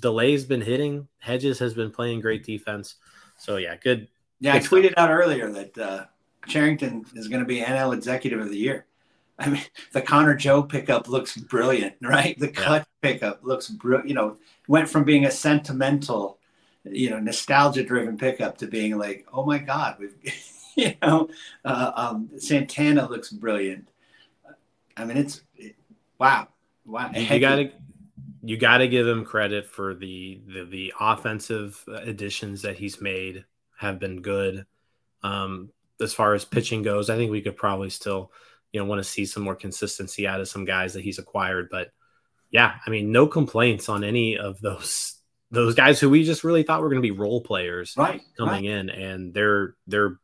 Delay's 0.00 0.44
been 0.44 0.60
hitting. 0.60 1.08
Hedges 1.18 1.58
has 1.60 1.74
been 1.74 1.90
playing 1.90 2.20
great 2.20 2.44
defense. 2.44 2.96
So 3.36 3.56
yeah, 3.56 3.76
good. 3.76 4.08
Yeah, 4.40 4.54
I 4.54 4.58
Good 4.58 4.64
stuff. 4.64 4.80
tweeted 4.80 4.94
out 4.96 5.10
earlier 5.10 5.50
that 5.52 5.78
uh, 5.78 6.04
Cherington 6.46 7.06
is 7.14 7.28
going 7.28 7.40
to 7.40 7.46
be 7.46 7.60
NL 7.60 7.94
Executive 7.94 8.40
of 8.40 8.50
the 8.50 8.56
Year. 8.58 8.86
I 9.38 9.50
mean, 9.50 9.62
the 9.92 10.02
Connor 10.02 10.34
Joe 10.34 10.62
pickup 10.62 11.08
looks 11.08 11.36
brilliant, 11.36 11.94
right? 12.02 12.38
The 12.38 12.48
cut 12.48 12.86
pickup 13.02 13.40
looks 13.44 13.68
brilliant. 13.68 14.08
You 14.08 14.14
know, 14.14 14.36
went 14.68 14.88
from 14.88 15.04
being 15.04 15.24
a 15.26 15.30
sentimental, 15.30 16.38
you 16.84 17.10
know, 17.10 17.18
nostalgia-driven 17.18 18.18
pickup 18.18 18.58
to 18.58 18.66
being 18.66 18.98
like, 18.98 19.26
oh 19.32 19.44
my 19.44 19.58
God, 19.58 19.96
we've, 20.00 20.14
you 20.84 20.94
know, 21.02 21.28
uh, 21.64 21.92
um, 21.96 22.30
Santana 22.38 23.08
looks 23.08 23.30
brilliant. 23.30 23.88
I 24.96 25.04
mean, 25.04 25.16
it's 25.16 25.42
it, 25.56 25.74
wow, 26.18 26.48
wow. 26.84 27.10
You, 27.14 27.22
you 27.22 27.40
gotta 27.40 27.72
you 28.42 28.56
gotta 28.58 28.86
give 28.86 29.06
him 29.06 29.24
credit 29.24 29.66
for 29.66 29.94
the 29.94 30.40
the, 30.46 30.64
the 30.64 30.94
offensive 31.00 31.82
additions 31.88 32.62
that 32.62 32.76
he's 32.76 33.00
made 33.00 33.44
have 33.78 33.98
been 33.98 34.20
good. 34.20 34.66
Um, 35.22 35.70
as 36.00 36.12
far 36.12 36.34
as 36.34 36.44
pitching 36.44 36.82
goes, 36.82 37.08
I 37.08 37.16
think 37.16 37.30
we 37.30 37.40
could 37.40 37.56
probably 37.56 37.88
still, 37.88 38.30
you 38.72 38.80
know, 38.80 38.86
want 38.86 38.98
to 38.98 39.04
see 39.04 39.24
some 39.24 39.42
more 39.42 39.56
consistency 39.56 40.26
out 40.26 40.40
of 40.40 40.48
some 40.48 40.66
guys 40.66 40.92
that 40.92 41.02
he's 41.02 41.18
acquired. 41.18 41.68
But 41.70 41.90
yeah, 42.50 42.74
I 42.86 42.90
mean, 42.90 43.12
no 43.12 43.26
complaints 43.26 43.88
on 43.88 44.04
any 44.04 44.36
of 44.36 44.60
those 44.60 45.14
those 45.50 45.74
guys 45.74 45.98
who 46.00 46.10
we 46.10 46.24
just 46.24 46.44
really 46.44 46.64
thought 46.64 46.82
were 46.82 46.88
going 46.88 47.00
to 47.00 47.08
be 47.08 47.18
role 47.18 47.40
players 47.40 47.94
right 47.96 48.20
coming 48.36 48.66
right. 48.66 48.78
in, 48.78 48.90
and 48.90 49.32
they're 49.32 49.74
they're 49.86 50.18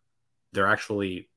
they're 0.53 0.69
actually 0.69 1.29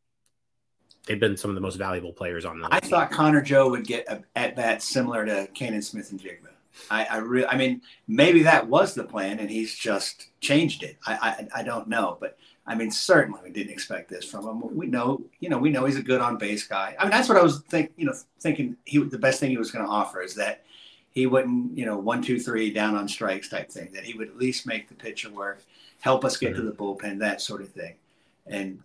they've 1.07 1.19
been 1.19 1.37
some 1.37 1.49
of 1.49 1.55
the 1.55 1.61
most 1.61 1.75
valuable 1.75 2.13
players 2.13 2.45
on 2.45 2.59
the. 2.59 2.67
I 2.71 2.79
team. 2.79 2.89
thought 2.89 3.11
Connor 3.11 3.41
Joe 3.41 3.69
would 3.69 3.85
get 3.85 4.07
a, 4.07 4.23
at 4.35 4.55
bat 4.55 4.81
similar 4.81 5.25
to 5.25 5.47
Canaan 5.53 5.81
Smith-Njigba. 5.81 6.49
I, 6.91 7.05
I 7.05 7.17
really, 7.17 7.47
I 7.47 7.55
mean, 7.55 7.81
maybe 8.07 8.43
that 8.43 8.67
was 8.67 8.95
the 8.95 9.05
plan, 9.05 9.39
and 9.39 9.49
he's 9.49 9.73
just 9.73 10.27
changed 10.41 10.83
it. 10.83 10.97
I, 11.07 11.13
I, 11.53 11.59
I 11.61 11.63
don't 11.63 11.87
know, 11.87 12.17
but 12.19 12.37
I 12.67 12.75
mean, 12.75 12.91
certainly 12.91 13.39
we 13.43 13.51
didn't 13.51 13.71
expect 13.71 14.09
this 14.09 14.25
from 14.25 14.45
him. 14.45 14.75
We 14.75 14.87
know, 14.87 15.21
you 15.39 15.49
know, 15.49 15.57
we 15.57 15.69
know 15.69 15.85
he's 15.85 15.97
a 15.97 16.03
good 16.03 16.19
on 16.19 16.37
base 16.37 16.67
guy. 16.67 16.95
I 16.99 17.03
mean, 17.03 17.11
that's 17.11 17.29
what 17.29 17.37
I 17.37 17.43
was 17.43 17.61
think, 17.69 17.93
you 17.95 18.05
know, 18.05 18.13
thinking. 18.39 18.75
He 18.85 18.97
the 19.03 19.19
best 19.19 19.39
thing 19.39 19.51
he 19.51 19.57
was 19.57 19.71
going 19.71 19.85
to 19.85 19.91
offer 19.91 20.21
is 20.21 20.35
that 20.35 20.63
he 21.11 21.27
wouldn't, 21.27 21.77
you 21.77 21.85
know, 21.85 21.97
one, 21.97 22.21
two, 22.21 22.39
three, 22.39 22.71
down 22.71 22.95
on 22.95 23.07
strikes 23.07 23.49
type 23.49 23.69
thing. 23.69 23.91
That 23.93 24.03
he 24.03 24.17
would 24.17 24.29
at 24.29 24.37
least 24.37 24.65
make 24.65 24.89
the 24.89 24.95
pitcher 24.95 25.29
work, 25.29 25.63
help 26.01 26.25
us 26.25 26.37
get 26.37 26.53
mm-hmm. 26.53 26.65
to 26.65 26.71
the 26.71 26.75
bullpen, 26.75 27.19
that 27.19 27.39
sort 27.39 27.61
of 27.61 27.69
thing. 27.69 27.93
And 28.47 28.79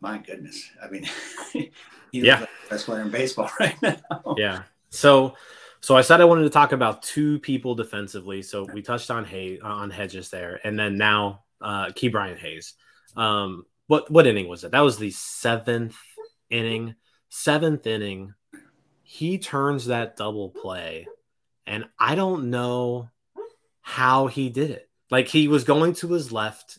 my 0.00 0.18
goodness, 0.18 0.70
I 0.82 0.88
mean, 0.88 1.04
he's 1.52 1.70
Yeah. 2.12 2.40
the 2.40 2.48
best 2.70 2.86
player 2.86 3.02
in 3.02 3.10
baseball 3.10 3.50
right 3.60 3.80
now. 3.82 3.98
Yeah. 4.36 4.62
So, 4.90 5.34
so 5.80 5.96
I 5.96 6.00
said 6.02 6.20
I 6.20 6.24
wanted 6.24 6.42
to 6.44 6.50
talk 6.50 6.72
about 6.72 7.02
two 7.02 7.38
people 7.40 7.74
defensively. 7.74 8.42
So 8.42 8.66
we 8.72 8.82
touched 8.82 9.10
on 9.10 9.24
Hay 9.24 9.58
on 9.60 9.90
Hedges 9.90 10.28
there, 10.30 10.60
and 10.64 10.78
then 10.78 10.96
now 10.96 11.44
uh, 11.60 11.86
Ke'Bryan 11.86 12.38
Hayes. 12.38 12.74
Um, 13.16 13.64
what 13.86 14.10
what 14.10 14.26
inning 14.26 14.48
was 14.48 14.64
it? 14.64 14.72
That 14.72 14.80
was 14.80 14.98
the 14.98 15.10
seventh 15.10 15.96
inning. 16.50 16.94
Seventh 17.28 17.86
inning, 17.86 18.34
he 19.02 19.38
turns 19.38 19.86
that 19.86 20.16
double 20.16 20.50
play, 20.50 21.06
and 21.66 21.84
I 21.98 22.14
don't 22.16 22.50
know 22.50 23.08
how 23.82 24.26
he 24.26 24.48
did 24.50 24.70
it. 24.70 24.88
Like 25.10 25.28
he 25.28 25.46
was 25.48 25.64
going 25.64 25.94
to 25.94 26.08
his 26.08 26.32
left, 26.32 26.78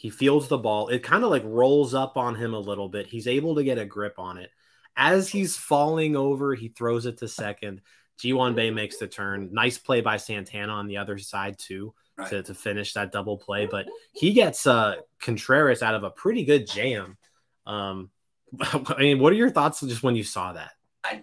he 0.00 0.08
fields 0.08 0.48
the 0.48 0.56
ball. 0.56 0.88
It 0.88 1.02
kind 1.02 1.24
of 1.24 1.30
like 1.30 1.42
rolls 1.44 1.92
up 1.92 2.16
on 2.16 2.34
him 2.34 2.54
a 2.54 2.58
little 2.58 2.88
bit. 2.88 3.06
He's 3.06 3.26
able 3.26 3.54
to 3.56 3.62
get 3.62 3.76
a 3.76 3.84
grip 3.84 4.14
on 4.18 4.38
it. 4.38 4.48
As 4.96 5.28
he's 5.28 5.58
falling 5.58 6.16
over, 6.16 6.54
he 6.54 6.68
throws 6.68 7.04
it 7.04 7.18
to 7.18 7.28
second. 7.28 7.82
Ji-hwan 8.18 8.54
Bae 8.54 8.70
makes 8.70 8.96
the 8.96 9.06
turn. 9.06 9.50
Nice 9.52 9.76
play 9.76 10.00
by 10.00 10.16
Santana 10.16 10.72
on 10.72 10.86
the 10.86 10.96
other 10.96 11.18
side, 11.18 11.58
too, 11.58 11.92
Right. 12.16 12.30
to, 12.30 12.42
to 12.44 12.54
finish 12.54 12.94
that 12.94 13.12
double 13.12 13.36
play. 13.36 13.66
But 13.66 13.88
he 14.14 14.32
gets 14.32 14.66
uh, 14.66 14.96
Contreras 15.20 15.82
out 15.82 15.94
of 15.94 16.02
a 16.02 16.10
pretty 16.10 16.44
good 16.46 16.66
jam. 16.66 17.18
Um, 17.66 18.08
I 18.60 18.96
mean, 18.98 19.18
what 19.18 19.34
are 19.34 19.36
your 19.36 19.50
thoughts 19.50 19.82
just 19.82 20.02
when 20.02 20.16
you 20.16 20.24
saw 20.24 20.54
that? 20.54 20.70
I- 21.04 21.20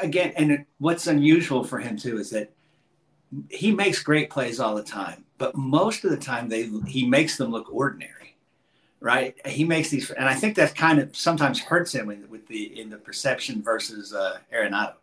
again, 0.00 0.34
and 0.36 0.66
what's 0.78 1.08
unusual 1.08 1.64
for 1.64 1.80
him 1.80 1.96
too 1.96 2.18
is 2.18 2.30
that 2.30 2.52
he 3.48 3.72
makes 3.72 4.02
great 4.04 4.30
plays 4.30 4.60
all 4.60 4.74
the 4.76 4.82
time, 4.84 5.24
but 5.38 5.56
most 5.56 6.04
of 6.04 6.10
the 6.10 6.16
time 6.16 6.48
they 6.48 6.68
he 6.86 7.06
makes 7.06 7.36
them 7.36 7.50
look 7.52 7.72
ordinary, 7.72 8.19
right? 9.00 9.34
He 9.46 9.64
makes 9.64 9.90
these, 9.90 10.10
and 10.10 10.28
I 10.28 10.34
think 10.34 10.56
that 10.56 10.74
kind 10.74 10.98
of 10.98 11.16
sometimes 11.16 11.60
hurts 11.60 11.94
him 11.94 12.10
in, 12.10 12.28
with 12.28 12.46
the 12.48 12.80
in 12.80 12.90
the 12.90 12.98
perception 12.98 13.62
versus 13.62 14.14
uh, 14.14 14.38
Arenado. 14.52 14.94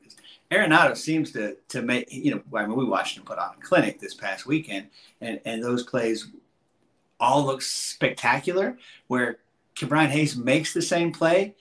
Arenado 0.51 0.95
seems 0.95 1.31
to 1.33 1.57
to 1.69 1.81
make 1.81 2.11
you 2.11 2.35
know. 2.35 2.57
I 2.57 2.65
mean, 2.65 2.77
we 2.77 2.85
watched 2.85 3.17
him 3.17 3.23
put 3.23 3.39
on 3.39 3.55
a 3.57 3.61
clinic 3.61 3.99
this 3.99 4.13
past 4.13 4.45
weekend, 4.45 4.87
and 5.21 5.39
and 5.45 5.63
those 5.63 5.83
plays 5.83 6.27
all 7.19 7.45
look 7.45 7.61
spectacular. 7.61 8.77
Where 9.07 9.39
Brian 9.87 10.09
Hayes 10.09 10.35
makes 10.35 10.73
the 10.73 10.81
same 10.81 11.11
play, 11.11 11.55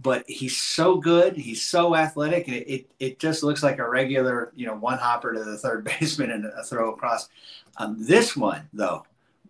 but 0.00 0.24
he's 0.28 0.56
so 0.56 0.96
good. 0.96 1.36
He's 1.36 1.62
so 1.62 1.96
athletic, 1.96 2.46
and 2.48 2.56
it, 2.56 2.68
it, 2.68 2.90
it 2.98 3.18
just 3.18 3.42
looks 3.42 3.62
like 3.62 3.78
a 3.78 3.88
regular, 3.88 4.52
you 4.54 4.66
know, 4.66 4.74
one 4.74 4.98
hopper 4.98 5.34
to 5.34 5.44
the 5.44 5.58
third 5.58 5.84
baseman 6.00 6.30
and 6.30 6.46
a 6.46 6.62
throw 6.62 6.92
across. 6.92 7.28
Um, 7.76 7.96
this 7.98 8.36
one, 8.36 8.68
though, 8.72 9.04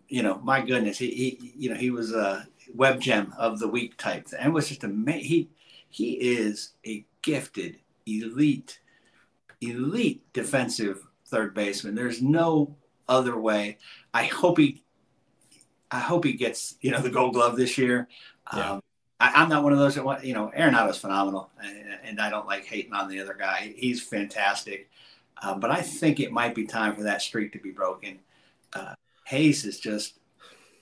you 0.09 0.23
know, 0.23 0.39
my 0.43 0.61
goodness, 0.61 0.97
he, 0.97 1.09
he 1.11 1.53
you 1.57 1.69
know, 1.69 1.75
he 1.75 1.91
was 1.91 2.13
a 2.13 2.47
web 2.73 2.99
gem 2.99 3.33
of 3.37 3.59
the 3.59 3.67
week 3.67 3.97
type, 3.97 4.27
and 4.37 4.53
was 4.53 4.67
just 4.67 4.83
amazing. 4.83 5.23
He 5.23 5.49
he 5.89 6.13
is 6.13 6.73
a 6.85 7.05
gifted, 7.21 7.77
elite, 8.05 8.79
elite 9.61 10.21
defensive 10.33 11.07
third 11.25 11.53
baseman. 11.53 11.95
There's 11.95 12.21
no 12.21 12.75
other 13.07 13.39
way. 13.39 13.77
I 14.13 14.25
hope 14.25 14.57
he, 14.57 14.83
I 15.91 15.99
hope 15.99 16.25
he 16.25 16.33
gets 16.33 16.75
you 16.81 16.91
know 16.91 17.01
the 17.01 17.09
Gold 17.09 17.33
Glove 17.33 17.55
this 17.55 17.77
year. 17.77 18.07
Yeah. 18.53 18.71
Um, 18.73 18.83
I, 19.19 19.31
I'm 19.35 19.49
not 19.49 19.63
one 19.63 19.73
of 19.73 19.79
those 19.79 19.95
that 19.95 20.05
want, 20.05 20.23
you 20.23 20.33
know, 20.33 20.51
Arenado's 20.57 20.97
phenomenal, 20.97 21.51
and, 21.61 21.99
and 22.03 22.21
I 22.21 22.29
don't 22.29 22.47
like 22.47 22.65
hating 22.65 22.93
on 22.93 23.09
the 23.09 23.19
other 23.19 23.35
guy. 23.37 23.73
He's 23.75 24.01
fantastic. 24.01 24.89
Uh, 25.41 25.55
but 25.55 25.71
I 25.71 25.81
think 25.81 26.19
it 26.19 26.31
might 26.31 26.55
be 26.55 26.65
time 26.65 26.95
for 26.95 27.03
that 27.03 27.21
streak 27.21 27.53
to 27.53 27.59
be 27.59 27.71
broken. 27.71 28.19
Uh, 28.73 28.93
Hayes 29.29 29.65
is 29.65 29.79
just, 29.79 30.19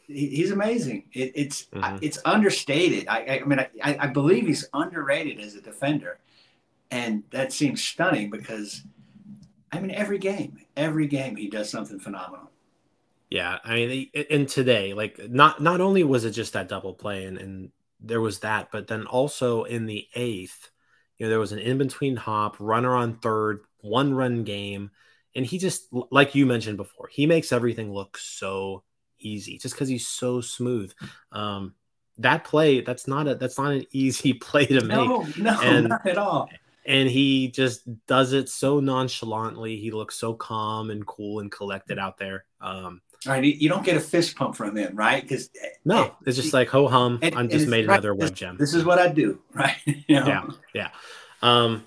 he, 0.08 0.28
he's 0.28 0.52
amazing. 0.52 1.06
It, 1.14 1.34
it's 1.36 1.68
Mhm. 1.74 2.00
it's 2.02 2.20
understated. 2.26 3.08
I, 3.08 3.20
I, 3.20 3.42
I 3.42 3.46
mean, 3.46 3.60
I, 3.60 3.98
I 4.00 4.08
believe 4.08 4.48
he's 4.48 4.68
underrated 4.74 5.40
as 5.40 5.56
a 5.56 5.62
defender. 5.62 6.20
And 6.92 7.24
that 7.32 7.52
seems 7.52 7.84
stunning 7.84 8.30
because, 8.30 8.84
I 9.72 9.80
mean, 9.82 9.92
every 9.92 10.20
game, 10.20 10.60
every 10.78 11.08
game 11.08 11.36
he 11.36 11.50
does 11.50 11.70
something 11.70 12.00
phenomenal. 12.00 12.50
Yeah, 13.30 13.60
I 13.64 13.76
mean, 13.76 14.10
and 14.32 14.48
today, 14.48 14.94
like, 14.94 15.20
not 15.30 15.62
not 15.62 15.82
only 15.82 16.04
was 16.04 16.24
it 16.24 16.32
just 16.32 16.54
that 16.54 16.70
double 16.70 16.94
play, 16.94 17.26
and, 17.26 17.38
and 17.38 17.72
there 18.00 18.22
was 18.22 18.40
that, 18.40 18.72
but 18.72 18.88
then 18.88 19.06
also 19.06 19.64
in 19.66 19.86
the 19.86 20.08
eighth, 20.16 20.72
you 21.18 21.26
know, 21.26 21.30
there 21.30 21.40
was 21.40 21.52
an 21.52 21.60
in 21.60 21.78
between 21.78 22.16
hop, 22.16 22.56
runner 22.60 22.96
on 22.96 23.18
third, 23.18 23.66
one 23.82 24.14
run 24.14 24.44
game, 24.46 24.92
and 25.38 25.45
he 25.45 25.58
just, 25.58 25.88
like 26.12 26.36
you 26.36 26.45
mentioned 26.45 26.76
before, 26.76 27.08
he 27.08 27.26
makes 27.26 27.54
everything 27.54 27.93
look 27.93 28.17
so 28.17 28.84
easy 29.19 29.58
just 29.58 29.73
because 29.76 29.88
he's 29.88 30.08
so 30.08 30.41
smooth. 30.41 30.91
Um, 31.32 31.76
that 32.17 32.43
play, 32.43 32.82
that's 32.82 33.08
not 33.08 33.28
a 33.28 33.36
that's 33.36 33.58
not 33.58 33.71
an 33.71 33.86
easy 33.91 34.34
play 34.34 34.65
to 34.65 34.82
make 34.82 34.97
No, 34.97 35.26
no, 35.38 35.62
And- 35.62 35.88
not 35.89 36.06
at 36.06 36.17
all. 36.17 36.50
and 36.86 37.08
he 37.10 37.50
just 37.50 37.82
does 38.08 38.34
it 38.34 38.50
so 38.50 38.80
nonchalantly. 38.82 39.78
He 39.78 39.91
looks 39.91 40.15
so 40.19 40.34
calm 40.34 40.89
and 40.89 41.06
cool 41.06 41.39
and 41.39 41.52
collected 41.52 42.00
out 42.00 42.17
there. 42.17 42.45
Um, 42.60 43.02
All 43.28 43.34
right, 43.34 43.43
you 43.43 43.69
don't 43.69 43.86
get 43.86 43.97
a 43.97 44.00
fist 44.00 44.36
pump 44.36 44.56
from 44.56 44.76
him, 44.76 44.95
right? 44.95 45.21
Because 45.21 45.50
no, 45.86 46.15
it's 46.26 46.38
just 46.38 46.54
like 46.54 46.69
ho 46.69 46.88
hum. 46.88 47.19
I'm 47.21 47.50
just 47.50 47.67
made 47.67 47.84
another 47.86 48.15
web 48.15 48.34
gem. 48.36 48.58
This 48.58 48.73
is 48.73 48.84
what 48.84 48.97
I 49.00 49.10
do, 49.10 49.39
right? 49.54 49.76
You 49.86 50.19
know? 50.21 50.50
Yeah. 50.73 50.89
Um, 51.43 51.84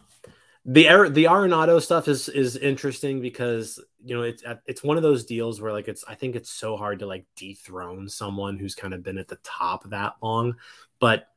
the 0.66 0.82
the 1.10 1.24
Arenado 1.24 1.80
stuff 1.80 2.06
is 2.08 2.28
is 2.28 2.56
interesting 2.56 3.20
because 3.20 3.82
you 4.04 4.14
know 4.16 4.22
it's 4.22 4.42
it's 4.66 4.82
one 4.82 4.96
of 4.96 5.02
those 5.02 5.24
deals 5.24 5.60
where 5.60 5.72
like 5.72 5.88
it's 5.88 6.04
I 6.06 6.14
think 6.14 6.36
it's 6.36 6.50
so 6.50 6.76
hard 6.76 6.98
to 6.98 7.06
like 7.06 7.24
dethrone 7.36 8.08
someone 8.08 8.58
who's 8.58 8.74
kind 8.74 8.92
of 8.92 9.02
been 9.02 9.16
at 9.18 9.28
the 9.28 9.38
top 9.42 9.88
that 9.90 10.16
long, 10.22 10.56
but 10.98 11.28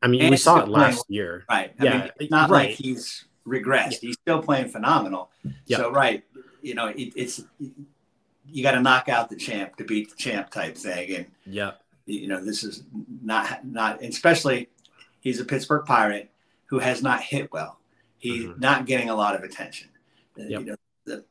I 0.00 0.08
mean 0.08 0.22
And 0.22 0.30
we 0.30 0.36
saw 0.38 0.60
it 0.60 0.68
last 0.68 1.06
playing- 1.06 1.16
year. 1.16 1.44
Right. 1.50 1.72
I 1.78 1.84
Yeah, 1.84 1.98
mean, 1.98 2.10
it's 2.18 2.30
not 2.30 2.50
right. 2.50 2.70
like 2.70 2.76
he's 2.78 3.26
regressed. 3.46 3.98
He's 4.00 4.16
still 4.22 4.42
playing 4.42 4.68
phenomenal. 4.68 5.30
Yep. 5.66 5.78
So, 5.80 5.90
right, 5.92 6.24
you 6.62 6.74
know, 6.74 6.86
it, 6.88 7.12
it's 7.14 7.42
you 8.46 8.62
got 8.62 8.72
to 8.72 8.80
knock 8.80 9.08
out 9.08 9.28
the 9.30 9.36
champ 9.36 9.76
to 9.76 9.84
beat 9.84 10.10
the 10.10 10.16
champ 10.16 10.50
type 10.50 10.76
thing, 10.76 11.14
and 11.16 11.26
Yep. 11.46 11.80
you 12.06 12.26
know, 12.26 12.42
this 12.42 12.64
is 12.64 12.84
not 13.22 13.64
not, 13.66 14.02
especially 14.02 14.70
he's 15.20 15.40
a 15.40 15.44
Pittsburgh 15.44 15.84
Pirate 15.84 16.30
who 16.66 16.78
has 16.78 17.02
not 17.02 17.20
hit 17.22 17.52
well. 17.52 17.78
He's 18.22 18.44
Mhm. 18.44 18.60
not 18.60 18.86
getting 18.86 19.10
a 19.10 19.14
lot 19.16 19.34
of 19.34 19.42
attention. 19.42 19.88
Uh, 20.38 20.44
Yep. 20.44 20.60
You 20.60 20.66
know, 20.66 20.76
the, 21.04 21.24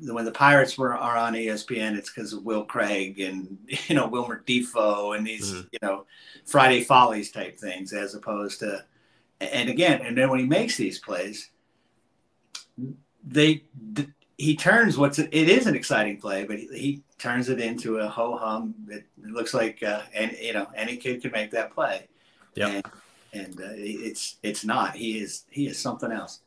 the, 0.00 0.12
when 0.12 0.24
the 0.24 0.32
Pirates 0.32 0.76
were 0.76 0.92
are 0.96 1.16
on 1.16 1.34
ESPN, 1.34 1.96
it's 1.96 2.10
because 2.10 2.32
of 2.32 2.42
Will 2.44 2.64
Craig 2.64 3.20
and 3.20 3.56
you 3.88 3.94
know 3.94 4.08
Wilmer 4.08 4.42
Difo 4.44 5.16
and 5.16 5.24
these 5.24 5.52
Mhm. 5.52 5.68
you 5.72 5.78
know 5.82 6.06
Friday 6.44 6.82
Follies 6.82 7.30
type 7.30 7.56
things, 7.58 7.92
as 7.92 8.14
opposed 8.16 8.58
to. 8.60 8.84
And 9.40 9.68
again, 9.70 10.02
and 10.02 10.16
then 10.18 10.30
when 10.30 10.40
he 10.40 10.46
makes 10.46 10.76
these 10.76 10.98
plays, 10.98 11.50
they 13.24 13.62
he 14.36 14.56
turns 14.56 14.98
what's 14.98 15.20
it 15.20 15.32
is 15.32 15.66
an 15.68 15.76
exciting 15.76 16.16
play, 16.20 16.44
but 16.44 16.58
he, 16.58 16.66
he 16.76 17.02
turns 17.18 17.48
it 17.48 17.60
into 17.60 17.98
a 17.98 18.08
ho 18.08 18.36
hum. 18.36 18.74
It, 18.88 19.04
it 19.22 19.30
looks 19.30 19.54
like 19.54 19.80
uh, 19.84 20.02
and 20.12 20.32
you 20.40 20.52
know 20.54 20.66
any 20.74 20.96
kid 20.96 21.22
can 21.22 21.30
make 21.30 21.52
that 21.52 21.72
play. 21.72 22.08
Yep. 22.56 22.86
And, 23.32 23.58
uh, 23.60 23.72
it's 23.74 24.36
it's 24.42 24.64
not. 24.64 24.94
He 24.96 25.18
is 25.18 25.44
he 25.50 25.66
is 25.66 25.78
something 25.78 26.12
else. 26.12 26.40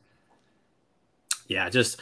yeah, 1.48 1.68
just 1.68 2.00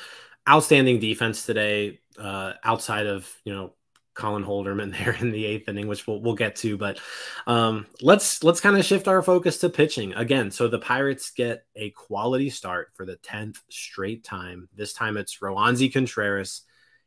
outstanding 0.48 1.00
defense 1.00 1.46
today. 1.46 2.00
Uh, 2.18 2.52
outside 2.62 3.06
of 3.06 3.28
you 3.44 3.52
know 3.52 3.72
Colin 4.14 4.44
Holderman 4.44 4.96
there 4.98 5.12
in 5.14 5.30
the 5.32 5.44
eighth 5.44 5.68
inning, 5.68 5.88
which 5.88 6.06
we'll 6.06 6.20
we'll 6.20 6.34
get 6.34 6.56
to, 6.56 6.76
but 6.76 6.98
um, 7.46 7.86
let's 8.00 8.42
let's 8.44 8.60
kind 8.60 8.76
of 8.76 8.84
shift 8.84 9.08
our 9.08 9.22
focus 9.22 9.58
to 9.58 9.68
pitching 9.68 10.14
again. 10.14 10.50
So 10.50 10.68
the 10.68 10.78
Pirates 10.78 11.30
get 11.30 11.64
a 11.76 11.90
quality 11.90 12.50
start 12.50 12.92
for 12.94 13.06
the 13.06 13.16
tenth 13.16 13.60
straight 13.68 14.24
time. 14.24 14.68
This 14.74 14.92
time 14.92 15.16
it's 15.16 15.38
Roansy 15.38 15.92
Contreras. 15.92 16.62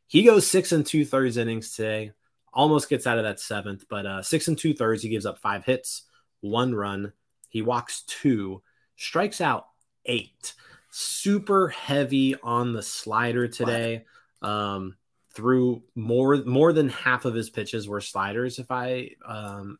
He 0.06 0.22
goes 0.22 0.46
six 0.46 0.72
and 0.72 0.84
two 0.84 1.04
thirds 1.04 1.36
innings 1.36 1.74
today. 1.74 2.12
Almost 2.52 2.88
gets 2.88 3.06
out 3.06 3.18
of 3.18 3.24
that 3.24 3.40
seventh, 3.40 3.84
but 3.88 4.06
uh, 4.06 4.22
six 4.22 4.48
and 4.48 4.58
two 4.58 4.74
thirds. 4.74 5.02
He 5.02 5.08
gives 5.10 5.26
up 5.26 5.38
five 5.38 5.64
hits, 5.64 6.04
one 6.40 6.74
run. 6.74 7.12
He 7.48 7.62
walks 7.62 8.02
two, 8.02 8.62
strikes 8.96 9.40
out 9.40 9.66
eight 10.04 10.54
super 10.90 11.68
heavy 11.68 12.34
on 12.42 12.72
the 12.72 12.82
slider 12.82 13.48
today. 13.48 14.04
Um, 14.42 14.96
through 15.34 15.82
more 15.94 16.42
more 16.44 16.72
than 16.72 16.88
half 16.88 17.24
of 17.24 17.34
his 17.34 17.50
pitches 17.50 17.88
were 17.88 18.00
sliders, 18.00 18.58
if 18.58 18.70
I 18.72 19.10
um, 19.24 19.78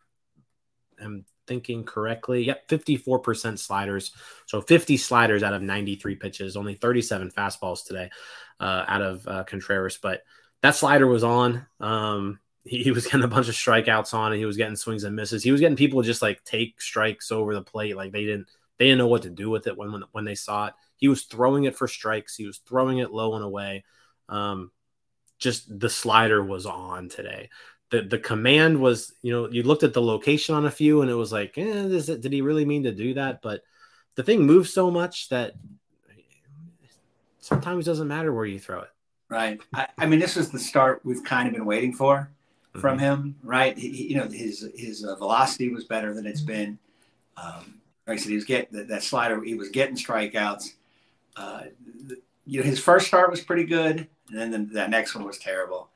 am 1.00 1.24
thinking 1.48 1.82
correctly. 1.84 2.44
Yep, 2.44 2.68
54% 2.68 3.58
sliders. 3.58 4.12
So 4.46 4.60
50 4.60 4.96
sliders 4.98 5.42
out 5.42 5.54
of 5.54 5.62
93 5.62 6.14
pitches, 6.16 6.56
only 6.56 6.74
37 6.74 7.30
fastballs 7.30 7.84
today 7.84 8.10
uh, 8.60 8.84
out 8.86 9.02
of 9.02 9.26
uh, 9.26 9.44
Contreras. 9.44 9.98
But 10.00 10.22
that 10.62 10.76
slider 10.76 11.06
was 11.06 11.24
on. 11.24 11.66
Um, 11.80 12.38
he, 12.64 12.82
he 12.84 12.90
was 12.90 13.04
getting 13.04 13.24
a 13.24 13.28
bunch 13.28 13.48
of 13.48 13.54
strikeouts 13.54 14.14
on 14.14 14.32
and 14.32 14.38
he 14.38 14.46
was 14.46 14.56
getting 14.56 14.76
swings 14.76 15.04
and 15.04 15.16
misses. 15.16 15.42
He 15.42 15.52
was 15.52 15.60
getting 15.60 15.76
people 15.76 16.02
just 16.02 16.22
like 16.22 16.44
take 16.44 16.80
strikes 16.80 17.30
over 17.32 17.54
the 17.54 17.62
plate. 17.62 17.96
Like 17.96 18.12
they 18.12 18.24
didn't 18.24 18.48
they 18.78 18.86
didn't 18.86 18.98
know 18.98 19.08
what 19.08 19.22
to 19.22 19.30
do 19.30 19.50
with 19.50 19.66
it 19.66 19.76
when 19.76 19.92
when, 19.92 20.04
when 20.12 20.24
they 20.24 20.34
saw 20.34 20.66
it. 20.66 20.74
He 20.96 21.08
was 21.08 21.24
throwing 21.24 21.64
it 21.64 21.76
for 21.76 21.88
strikes. 21.88 22.36
He 22.36 22.46
was 22.46 22.58
throwing 22.58 22.98
it 22.98 23.12
low 23.12 23.34
and 23.34 23.44
away. 23.44 23.84
Um, 24.28 24.70
just 25.38 25.78
the 25.78 25.90
slider 25.90 26.42
was 26.42 26.66
on 26.66 27.08
today. 27.08 27.50
The 27.90 28.02
the 28.02 28.18
command 28.18 28.80
was, 28.80 29.12
you 29.22 29.32
know, 29.32 29.48
you 29.50 29.62
looked 29.62 29.82
at 29.82 29.94
the 29.94 30.02
location 30.02 30.54
on 30.54 30.66
a 30.66 30.70
few 30.70 31.02
and 31.02 31.10
it 31.10 31.14
was 31.14 31.32
like, 31.32 31.56
eh, 31.56 31.86
it, 31.86 32.20
did 32.20 32.32
he 32.32 32.42
really 32.42 32.64
mean 32.64 32.82
to 32.84 32.92
do 32.92 33.14
that? 33.14 33.40
But 33.40 33.62
the 34.14 34.22
thing 34.22 34.42
moves 34.42 34.72
so 34.72 34.90
much 34.90 35.28
that 35.28 35.54
sometimes 37.38 37.86
doesn't 37.86 38.08
matter 38.08 38.32
where 38.32 38.44
you 38.44 38.58
throw 38.58 38.80
it. 38.80 38.90
Right. 39.30 39.60
I, 39.74 39.88
I 39.96 40.06
mean, 40.06 40.18
this 40.18 40.36
is 40.36 40.50
the 40.50 40.58
start 40.58 41.00
we've 41.04 41.22
kind 41.22 41.48
of 41.48 41.54
been 41.54 41.64
waiting 41.64 41.92
for 41.92 42.30
from 42.80 42.98
him. 42.98 43.36
Right. 43.42 43.76
He, 43.76 43.88
he- 43.90 44.08
you 44.08 44.16
know, 44.16 44.28
his 44.28 44.68
his 44.76 45.04
uh, 45.04 45.16
velocity 45.16 45.68
was 45.70 45.84
better 45.84 46.14
than 46.14 46.26
it's 46.26 46.40
been. 46.40 46.78
Um, 47.36 47.80
like 48.06 48.16
I 48.18 48.20
said, 48.20 48.30
he 48.30 48.34
was 48.36 48.44
getting 48.44 48.76
that, 48.78 48.88
that 48.88 49.02
slider. 49.02 49.42
He 49.42 49.54
was 49.54 49.68
getting 49.68 49.96
strikeouts. 49.96 50.72
Uh, 51.36 51.62
th- 52.08 52.20
you 52.46 52.60
know, 52.60 52.66
his 52.66 52.80
first 52.80 53.06
start 53.06 53.30
was 53.30 53.40
pretty 53.42 53.64
good, 53.64 54.08
and 54.30 54.38
then 54.38 54.50
the, 54.50 54.58
that 54.74 54.90
next 54.90 55.14
one 55.14 55.24
was 55.24 55.38
terrible. 55.38 55.90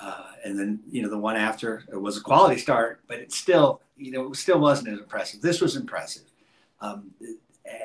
Uh, 0.00 0.30
and 0.44 0.56
then 0.58 0.78
you 0.90 1.02
know 1.02 1.08
the 1.10 1.18
one 1.18 1.34
after 1.36 1.84
it 1.92 2.00
was 2.00 2.16
a 2.16 2.20
quality 2.20 2.56
start, 2.58 3.00
but 3.08 3.18
it 3.18 3.32
still 3.32 3.80
you 3.96 4.12
know 4.12 4.30
it 4.30 4.36
still 4.36 4.60
wasn't 4.60 4.88
as 4.88 4.98
impressive. 4.98 5.40
This 5.40 5.60
was 5.60 5.74
impressive. 5.76 6.22
Um, 6.80 7.10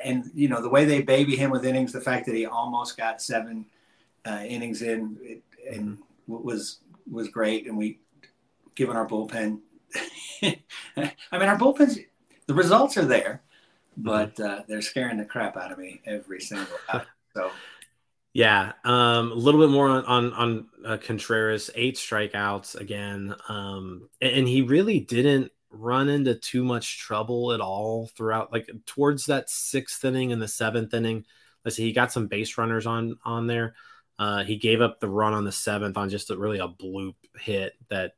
and 0.04 0.30
you 0.34 0.48
know 0.48 0.62
the 0.62 0.68
way 0.68 0.84
they 0.84 1.02
baby 1.02 1.34
him 1.36 1.50
with 1.50 1.66
innings, 1.66 1.92
the 1.92 2.00
fact 2.00 2.26
that 2.26 2.34
he 2.36 2.46
almost 2.46 2.96
got 2.96 3.20
seven 3.20 3.66
uh, 4.24 4.42
innings 4.46 4.80
in, 4.82 5.18
it, 5.20 5.42
and 5.68 5.98
w- 6.28 6.46
was 6.46 6.78
was 7.10 7.28
great. 7.28 7.66
And 7.66 7.76
we 7.76 7.98
given 8.74 8.96
our 8.96 9.06
bullpen. 9.06 9.60
I 10.42 10.58
mean, 10.96 11.48
our 11.48 11.58
bullpens. 11.58 11.98
The 12.46 12.54
results 12.54 12.96
are 12.96 13.04
there, 13.04 13.42
but 13.96 14.38
uh, 14.38 14.62
they're 14.68 14.82
scaring 14.82 15.16
the 15.16 15.24
crap 15.24 15.56
out 15.56 15.72
of 15.72 15.78
me 15.78 16.02
every 16.06 16.40
single 16.40 16.76
out. 16.92 17.06
So 17.34 17.50
Yeah, 18.34 18.72
um, 18.82 19.30
a 19.30 19.36
little 19.36 19.60
bit 19.60 19.70
more 19.70 19.88
on 19.88 20.04
on, 20.06 20.32
on 20.32 20.66
uh, 20.84 20.96
Contreras, 20.96 21.70
eight 21.76 21.94
strikeouts 21.94 22.74
again, 22.74 23.32
um, 23.48 24.08
and, 24.20 24.38
and 24.38 24.48
he 24.48 24.62
really 24.62 24.98
didn't 24.98 25.52
run 25.70 26.08
into 26.08 26.34
too 26.34 26.64
much 26.64 26.98
trouble 26.98 27.52
at 27.52 27.60
all 27.60 28.08
throughout. 28.08 28.52
Like 28.52 28.68
towards 28.86 29.26
that 29.26 29.48
sixth 29.50 30.04
inning 30.04 30.32
and 30.32 30.42
the 30.42 30.48
seventh 30.48 30.92
inning, 30.94 31.24
let's 31.64 31.76
see, 31.76 31.84
he 31.84 31.92
got 31.92 32.10
some 32.10 32.26
base 32.26 32.58
runners 32.58 32.86
on 32.86 33.18
on 33.24 33.46
there. 33.46 33.76
Uh, 34.18 34.42
he 34.42 34.56
gave 34.56 34.80
up 34.80 34.98
the 34.98 35.08
run 35.08 35.32
on 35.32 35.44
the 35.44 35.52
seventh 35.52 35.96
on 35.96 36.08
just 36.08 36.30
a, 36.30 36.36
really 36.36 36.58
a 36.58 36.66
bloop 36.66 37.14
hit 37.38 37.74
that 37.88 38.14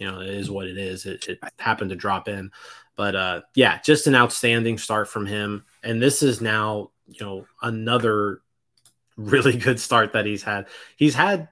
you 0.00 0.10
know 0.10 0.20
it 0.20 0.30
is 0.30 0.50
what 0.50 0.66
it 0.66 0.76
is. 0.78 1.06
It, 1.06 1.28
it 1.28 1.38
happened 1.58 1.90
to 1.90 1.96
drop 1.96 2.26
in, 2.26 2.50
but 2.96 3.14
uh, 3.14 3.40
yeah, 3.54 3.80
just 3.82 4.06
an 4.08 4.16
outstanding 4.16 4.78
start 4.78 5.08
from 5.08 5.26
him. 5.26 5.64
And 5.84 6.02
this 6.02 6.22
is 6.22 6.40
now 6.40 6.90
you 7.06 7.24
know 7.24 7.46
another 7.62 8.40
really 9.16 9.56
good 9.56 9.78
start 9.78 10.14
that 10.14 10.26
he's 10.26 10.42
had. 10.42 10.66
He's 10.96 11.14
had 11.14 11.48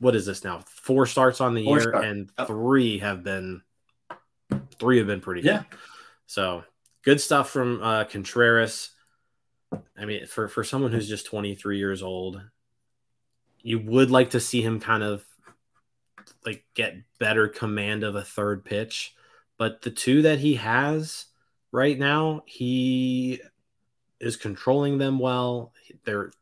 what 0.00 0.16
is 0.16 0.26
this 0.26 0.42
now? 0.42 0.58
Four 0.66 1.06
starts 1.06 1.40
on 1.40 1.54
the 1.54 1.62
Four 1.64 1.76
year, 1.78 1.88
starts. 1.90 2.06
and 2.06 2.30
Yep. 2.38 2.48
three 2.48 2.98
have 2.98 3.22
been 3.22 3.62
three 4.80 4.98
have 4.98 5.06
been 5.06 5.20
pretty 5.20 5.42
Yeah. 5.42 5.58
good. 5.70 5.78
So 6.26 6.64
good 7.04 7.20
stuff 7.20 7.50
from 7.50 7.80
uh, 7.80 8.04
Contreras. 8.04 8.90
I 9.96 10.04
mean, 10.04 10.26
for 10.26 10.48
for 10.48 10.64
someone 10.64 10.90
who's 10.90 11.08
just 11.08 11.26
23 11.26 11.78
years 11.78 12.02
old, 12.02 12.42
you 13.60 13.78
would 13.78 14.10
like 14.10 14.30
to 14.30 14.40
see 14.40 14.60
him 14.60 14.80
kind 14.80 15.04
of 15.04 15.24
like 16.44 16.64
get 16.74 16.96
better 17.18 17.48
command 17.48 18.04
of 18.04 18.14
a 18.14 18.22
third 18.22 18.64
pitch. 18.64 19.14
But 19.58 19.82
the 19.82 19.90
two 19.90 20.22
that 20.22 20.38
he 20.38 20.54
has 20.54 21.26
right 21.70 21.98
now, 21.98 22.42
he 22.46 23.40
is 24.20 24.36
controlling 24.36 24.98
them 24.98 25.18
well. 25.18 25.72
They're 26.04 26.32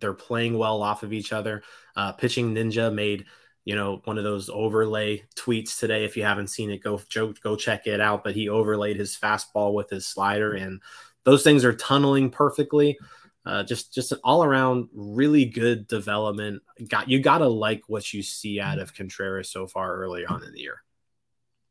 they're 0.00 0.14
playing 0.14 0.56
well 0.56 0.82
off 0.82 1.02
of 1.02 1.12
each 1.12 1.32
other. 1.32 1.62
Uh, 1.94 2.12
Pitching 2.12 2.54
Ninja 2.54 2.92
made 2.92 3.26
you 3.64 3.74
know 3.74 4.00
one 4.04 4.18
of 4.18 4.24
those 4.24 4.48
overlay 4.48 5.24
tweets 5.36 5.78
today. 5.78 6.04
If 6.04 6.16
you 6.16 6.22
haven't 6.22 6.48
seen 6.48 6.70
it, 6.70 6.82
go 6.82 7.00
go, 7.14 7.34
go 7.42 7.56
check 7.56 7.86
it 7.86 8.00
out. 8.00 8.24
But 8.24 8.34
he 8.34 8.48
overlaid 8.48 8.96
his 8.96 9.16
fastball 9.16 9.74
with 9.74 9.90
his 9.90 10.06
slider, 10.06 10.52
and 10.52 10.80
those 11.24 11.42
things 11.42 11.64
are 11.64 11.74
tunneling 11.74 12.30
perfectly. 12.30 12.98
Uh, 13.46 13.62
just 13.62 13.92
just 13.94 14.12
an 14.12 14.18
all 14.22 14.44
around 14.44 14.88
really 14.92 15.46
good 15.46 15.88
development. 15.88 16.62
Got 16.88 17.08
you 17.08 17.20
got 17.20 17.38
to 17.38 17.48
like 17.48 17.82
what 17.88 18.12
you 18.12 18.22
see 18.22 18.60
out 18.60 18.78
of 18.78 18.94
Contreras 18.94 19.50
so 19.50 19.66
far 19.66 19.96
early 19.96 20.26
on 20.26 20.44
in 20.44 20.52
the 20.52 20.60
year. 20.60 20.82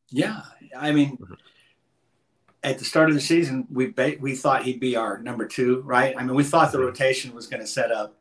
Yeah, 0.10 0.42
I 0.76 0.92
mean, 0.92 1.18
Mhm. 1.18 1.38
at 2.64 2.80
the 2.80 2.86
start 2.86 3.10
of 3.10 3.16
the 3.16 3.22
season, 3.22 3.68
we 3.70 3.88
ba- 3.88 4.18
we 4.20 4.36
thought 4.36 4.64
he'd 4.64 4.80
be 4.80 4.96
our 4.96 5.22
number 5.22 5.48
two, 5.48 5.82
right? 5.82 6.16
I 6.18 6.24
mean, 6.24 6.36
we 6.36 6.44
thought 6.44 6.72
the 6.72 6.80
Mhm. 6.80 6.86
rotation 6.86 7.36
was 7.36 7.46
going 7.46 7.62
to 7.62 7.68
set 7.68 7.92
up, 7.92 8.20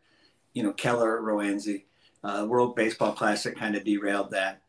you 0.52 0.62
know, 0.62 0.72
Keller, 0.74 1.20
Roansy. 1.22 1.84
Uh, 2.22 2.44
World 2.48 2.74
Baseball 2.76 3.12
Classic 3.12 3.56
kind 3.56 3.76
of 3.76 3.84
derailed 3.84 4.32
that. 4.32 4.60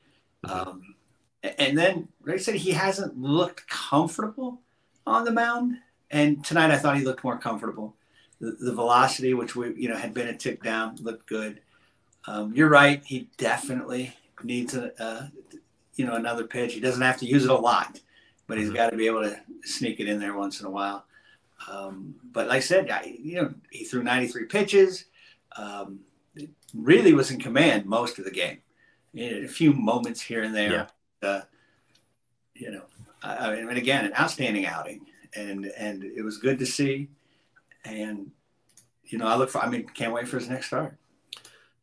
Mhm. 0.45 0.67
Um, 0.67 0.95
and 1.43 1.77
then, 1.77 2.07
like 2.23 2.35
I 2.35 2.37
said, 2.37 2.55
he 2.55 2.71
hasn't 2.71 3.17
looked 3.17 3.67
comfortable 3.67 4.61
on 5.05 5.25
the 5.25 5.31
mound. 5.31 5.79
And 6.11 6.45
tonight, 6.45 6.71
I 6.71 6.77
thought 6.77 6.97
he 6.97 7.03
looked 7.03 7.23
more 7.23 7.37
comfortable. 7.37 7.97
The, 8.39 8.51
the 8.59 8.73
velocity, 8.73 9.33
which 9.33 9.55
we 9.55 9.73
you 9.75 9.89
know 9.89 9.97
had 9.97 10.13
been 10.13 10.27
a 10.27 10.37
tick 10.37 10.63
down, 10.63 10.95
looked 11.01 11.27
good. 11.27 11.61
Um, 12.25 12.53
you're 12.53 12.69
right. 12.69 13.03
He 13.05 13.29
definitely 13.37 14.13
needs 14.43 14.75
a, 14.75 14.91
uh, 15.01 15.27
you 15.95 16.05
know 16.05 16.13
another 16.15 16.45
pitch. 16.45 16.73
He 16.73 16.79
doesn't 16.79 17.01
have 17.01 17.17
to 17.17 17.25
use 17.25 17.43
it 17.43 17.49
a 17.49 17.55
lot, 17.55 17.99
but 18.47 18.57
he's 18.57 18.69
Mhm. 18.69 18.75
got 18.75 18.89
to 18.91 18.97
be 18.97 19.07
able 19.07 19.23
to 19.23 19.39
sneak 19.63 19.99
it 19.99 20.07
in 20.07 20.19
there 20.19 20.33
once 20.33 20.59
in 20.61 20.65
a 20.65 20.69
while. 20.69 21.05
Um, 21.69 22.15
but 22.31 22.47
like 22.47 22.57
I 22.57 22.61
said, 22.61 22.89
I, 22.89 23.17
you 23.21 23.35
know, 23.35 23.53
he 23.69 23.83
threw 23.83 24.01
93 24.03 24.45
pitches. 24.45 25.05
Um, 25.57 25.99
really 26.73 27.13
was 27.13 27.31
in 27.31 27.39
command 27.39 27.85
most 27.85 28.17
of 28.19 28.23
the 28.25 28.31
game. 28.31 28.59
A 29.17 29.47
few 29.47 29.73
moments 29.73 30.21
here 30.21 30.43
and 30.43 30.55
there. 30.55 30.71
Uh, 31.21 31.41
you 32.55 32.71
know, 32.71 32.83
I, 33.23 33.51
I 33.51 33.63
mean, 33.65 33.75
again, 33.77 34.05
an 34.05 34.13
outstanding 34.17 34.65
outing, 34.65 35.05
and 35.35 35.65
and 35.65 36.03
it 36.03 36.21
was 36.21 36.37
good 36.37 36.59
to 36.59 36.65
see. 36.65 37.09
And 37.85 38.31
you 39.03 39.17
know, 39.17 39.27
I 39.27 39.35
look 39.35 39.49
for. 39.49 39.59
I 39.59 39.69
mean, 39.69 39.87
can't 39.87 40.13
wait 40.13 40.27
for 40.27 40.37
his 40.37 40.49
next 40.49 40.67
start. 40.67 40.97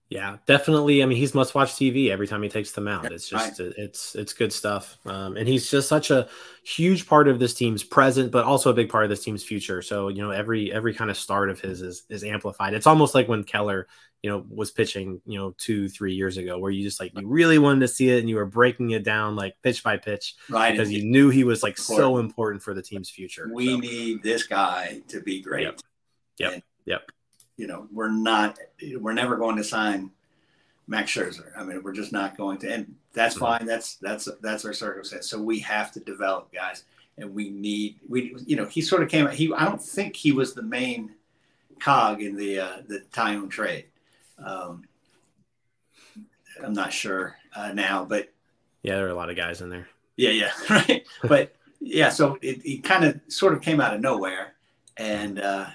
Yeah, 0.09 0.37
definitely. 0.47 1.03
I 1.03 1.07
mean, 1.07 1.19
he's 1.19 1.35
must 1.35 1.57
watch 1.57 1.73
TV 1.73 2.11
every 2.11 2.29
time 2.29 2.41
he 2.41 2.49
takes 2.49 2.71
the 2.71 2.81
mound. 2.81 3.07
It's 3.11 3.29
just 3.29 3.59
Right. 3.59 3.73
it's 3.77 4.15
it's 4.15 4.33
good 4.35 4.53
stuff. 4.53 4.99
Um, 5.05 5.37
and 5.37 5.49
he's 5.49 5.69
just 5.69 5.89
such 5.89 6.13
a 6.13 6.29
huge 6.63 7.09
part 7.09 7.27
of 7.27 7.41
this 7.41 7.55
team's 7.55 7.83
present, 7.83 8.31
but 8.31 8.45
also 8.45 8.71
a 8.71 8.75
big 8.75 8.89
part 8.89 9.03
of 9.03 9.11
this 9.11 9.25
team's 9.25 9.43
future. 9.43 9.83
So 9.83 10.07
you 10.09 10.23
know, 10.23 10.31
every 10.31 10.73
every 10.73 10.95
kind 10.95 11.11
of 11.11 11.17
start 11.17 11.51
of 11.51 11.61
his 11.61 11.83
is 11.83 12.05
is 12.09 12.23
amplified. 12.23 12.73
It's 12.73 12.87
almost 12.87 13.17
like 13.17 13.27
when 13.27 13.43
Keller, 13.43 13.89
you 14.23 14.31
know, 14.31 14.47
was 14.49 14.71
pitching, 14.71 15.21
you 15.27 15.41
know, 15.41 15.57
two 15.59 15.89
three 15.89 16.15
years 16.15 16.37
ago, 16.37 16.57
where 16.57 16.71
you 16.71 16.85
just 16.85 17.01
like 17.01 17.11
you 17.19 17.27
really 17.27 17.59
wanted 17.59 17.81
to 17.81 17.89
see 17.89 18.09
it 18.11 18.21
and 18.21 18.29
you 18.29 18.37
were 18.37 18.47
breaking 18.47 18.91
it 18.91 19.03
down 19.03 19.35
like 19.35 19.57
pitch 19.65 19.83
by 19.83 19.97
pitch 19.97 20.37
right? 20.49 20.71
because 20.71 20.93
you 20.93 21.05
knew 21.05 21.31
he 21.31 21.43
was 21.43 21.65
like 21.65 21.77
so 21.77 21.95
Important. 21.95 22.31
important 22.31 22.63
for 22.63 22.75
the 22.75 22.83
team's 22.83 23.11
future. 23.11 23.51
we 23.53 23.71
So, 23.71 23.77
need 23.79 24.23
this 24.23 24.45
guy 24.47 25.03
to 25.09 25.21
be 25.21 25.41
great. 25.43 25.65
Yep. 25.65 25.81
Yep. 26.39 26.53
And, 26.53 26.63
Yep. 26.85 27.11
You 27.57 27.67
know, 27.67 27.89
we're 27.93 28.11
not, 28.11 28.59
we're 28.99 29.13
never 29.15 29.37
going 29.37 29.57
to 29.57 29.65
sign 29.65 30.11
Max 30.87 31.11
Scherzer. 31.13 31.51
I 31.57 31.65
mean, 31.65 31.83
we're 31.83 31.93
just 31.95 32.13
not 32.13 32.37
going 32.37 32.59
to, 32.59 32.73
and 32.73 32.95
that's 33.13 33.35
Mhm. 33.37 33.41
fine. 33.41 33.67
That's 33.67 33.97
that's 33.97 34.29
that's 34.43 34.65
our 34.65 34.73
circumstance. 34.75 35.29
So 35.29 35.41
we 35.41 35.59
have 35.61 35.91
to 35.93 36.01
develop 36.01 36.53
guys, 36.53 36.85
and 37.19 37.35
we 37.35 37.51
need 37.51 37.99
we, 38.09 38.37
you 38.47 38.57
know, 38.57 38.67
he 38.67 38.81
sort 38.83 39.03
of 39.03 39.09
came. 39.09 39.27
He, 39.29 39.53
I 39.55 39.65
don't 39.65 39.83
think 39.83 40.15
he 40.17 40.33
was 40.33 40.53
the 40.55 40.63
main 40.63 41.15
cog 41.81 42.23
in 42.23 42.37
the 42.37 42.61
uh, 42.61 42.77
the 42.87 43.01
Taillon 43.13 43.49
trade. 43.51 43.87
Um, 44.39 44.85
I'm 46.63 46.73
not 46.75 46.93
sure 46.93 47.37
uh, 47.55 47.73
now, 47.73 48.05
but 48.05 48.33
yeah, 48.83 48.97
there 48.97 49.07
are 49.07 49.11
a 49.11 49.15
lot 49.15 49.31
of 49.31 49.37
guys 49.37 49.61
in 49.63 49.71
there. 49.71 49.89
yeah, 50.17 50.31
yeah, 50.31 50.51
right. 50.71 51.07
But 51.23 51.55
yeah, 51.81 52.09
so 52.11 52.39
it, 52.43 52.65
it 52.65 52.85
kind 52.85 53.05
of 53.05 53.21
sort 53.29 53.53
of 53.55 53.61
came 53.63 53.81
out 53.81 53.95
of 53.95 54.01
nowhere, 54.01 54.55
and 54.97 55.41
uh, 55.41 55.67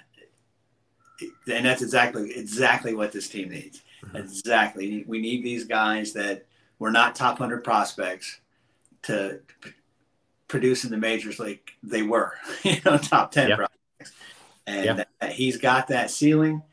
and 1.52 1.66
that's 1.66 1.82
exactly 1.82 2.32
exactly 2.38 2.94
what 2.94 3.12
this 3.12 3.28
team 3.30 3.50
needs. 3.50 3.82
Mhm. 4.06 4.20
Exactly, 4.20 5.04
we 5.08 5.20
need 5.22 5.44
these 5.44 5.66
guys 5.66 6.14
that 6.14 6.46
were 6.80 6.92
not 6.92 7.16
top 7.16 7.38
hundred 7.38 7.64
prospects 7.64 8.40
to 9.04 9.40
p- 9.62 9.72
produce 10.48 10.84
in 10.84 10.92
the 10.92 10.98
majors 10.98 11.40
like 11.40 11.72
they 11.84 12.02
were, 12.02 12.34
you 12.64 12.78
know, 12.86 12.98
top 12.98 13.32
ten 13.32 13.50
Yeah. 13.50 13.56
prospects, 13.58 14.18
and 14.68 15.06
that 15.20 15.32
he's 15.34 15.58
got 15.58 15.88
that 15.88 16.10
ceiling. 16.12 16.64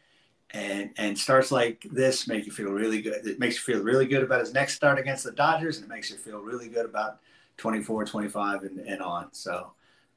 And, 0.52 0.92
and 0.96 1.18
starts 1.18 1.52
like 1.52 1.86
this 1.92 2.26
make 2.26 2.46
you 2.46 2.52
feel 2.52 2.70
really 2.70 3.02
good. 3.02 3.26
It 3.26 3.38
makes 3.38 3.56
you 3.56 3.74
feel 3.74 3.84
really 3.84 4.06
good 4.06 4.22
about 4.22 4.40
his 4.40 4.54
next 4.54 4.76
start 4.76 4.98
against 4.98 5.24
the 5.24 5.32
Dodgers, 5.32 5.76
and 5.76 5.84
it 5.84 5.90
makes 5.90 6.10
you 6.10 6.16
feel 6.16 6.38
really 6.40 6.68
good 6.70 6.86
about 6.86 7.18
24, 7.58 8.06
25, 8.06 8.62
and, 8.62 8.78
and 8.78 9.02
on. 9.02 9.28
So 9.32 9.72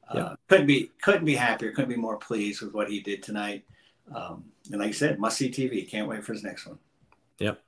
uh, 0.07 0.13
Yeah. 0.15 0.35
couldn't 0.47 0.67
be 0.67 0.89
couldn't 1.01 1.25
be 1.25 1.35
happier. 1.35 1.73
Couldn't 1.73 1.89
be 1.89 1.97
more 1.97 2.15
pleased 2.15 2.61
with 2.61 2.73
what 2.73 2.89
he 2.89 3.01
did 3.01 3.21
tonight. 3.21 3.65
Um, 4.13 4.45
and 4.71 4.79
like 4.79 4.89
I 4.89 4.93
said, 4.93 5.19
must 5.19 5.37
see 5.37 5.49
TV. 5.49 5.89
Can't 5.89 6.07
wait 6.07 6.23
for 6.23 6.33
his 6.33 6.43
next 6.43 6.65
one. 6.65 6.79
Yep. 7.39 7.61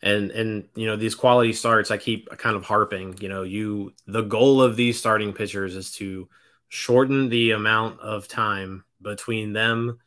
And 0.00 0.30
and 0.30 0.68
you 0.74 0.86
know 0.86 0.96
these 0.96 1.14
quality 1.14 1.52
starts, 1.52 1.90
I 1.90 1.98
keep 1.98 2.28
kind 2.38 2.56
of 2.56 2.64
harping. 2.64 3.18
You 3.20 3.28
know, 3.28 3.42
you 3.42 3.92
the 4.06 4.22
goal 4.22 4.62
of 4.62 4.76
these 4.76 4.98
starting 4.98 5.32
pitchers 5.32 5.74
is 5.74 5.92
to 5.94 6.28
shorten 6.68 7.28
the 7.28 7.52
amount 7.52 8.00
of 8.00 8.28
time 8.28 8.84
between 9.02 9.52
them 9.52 9.98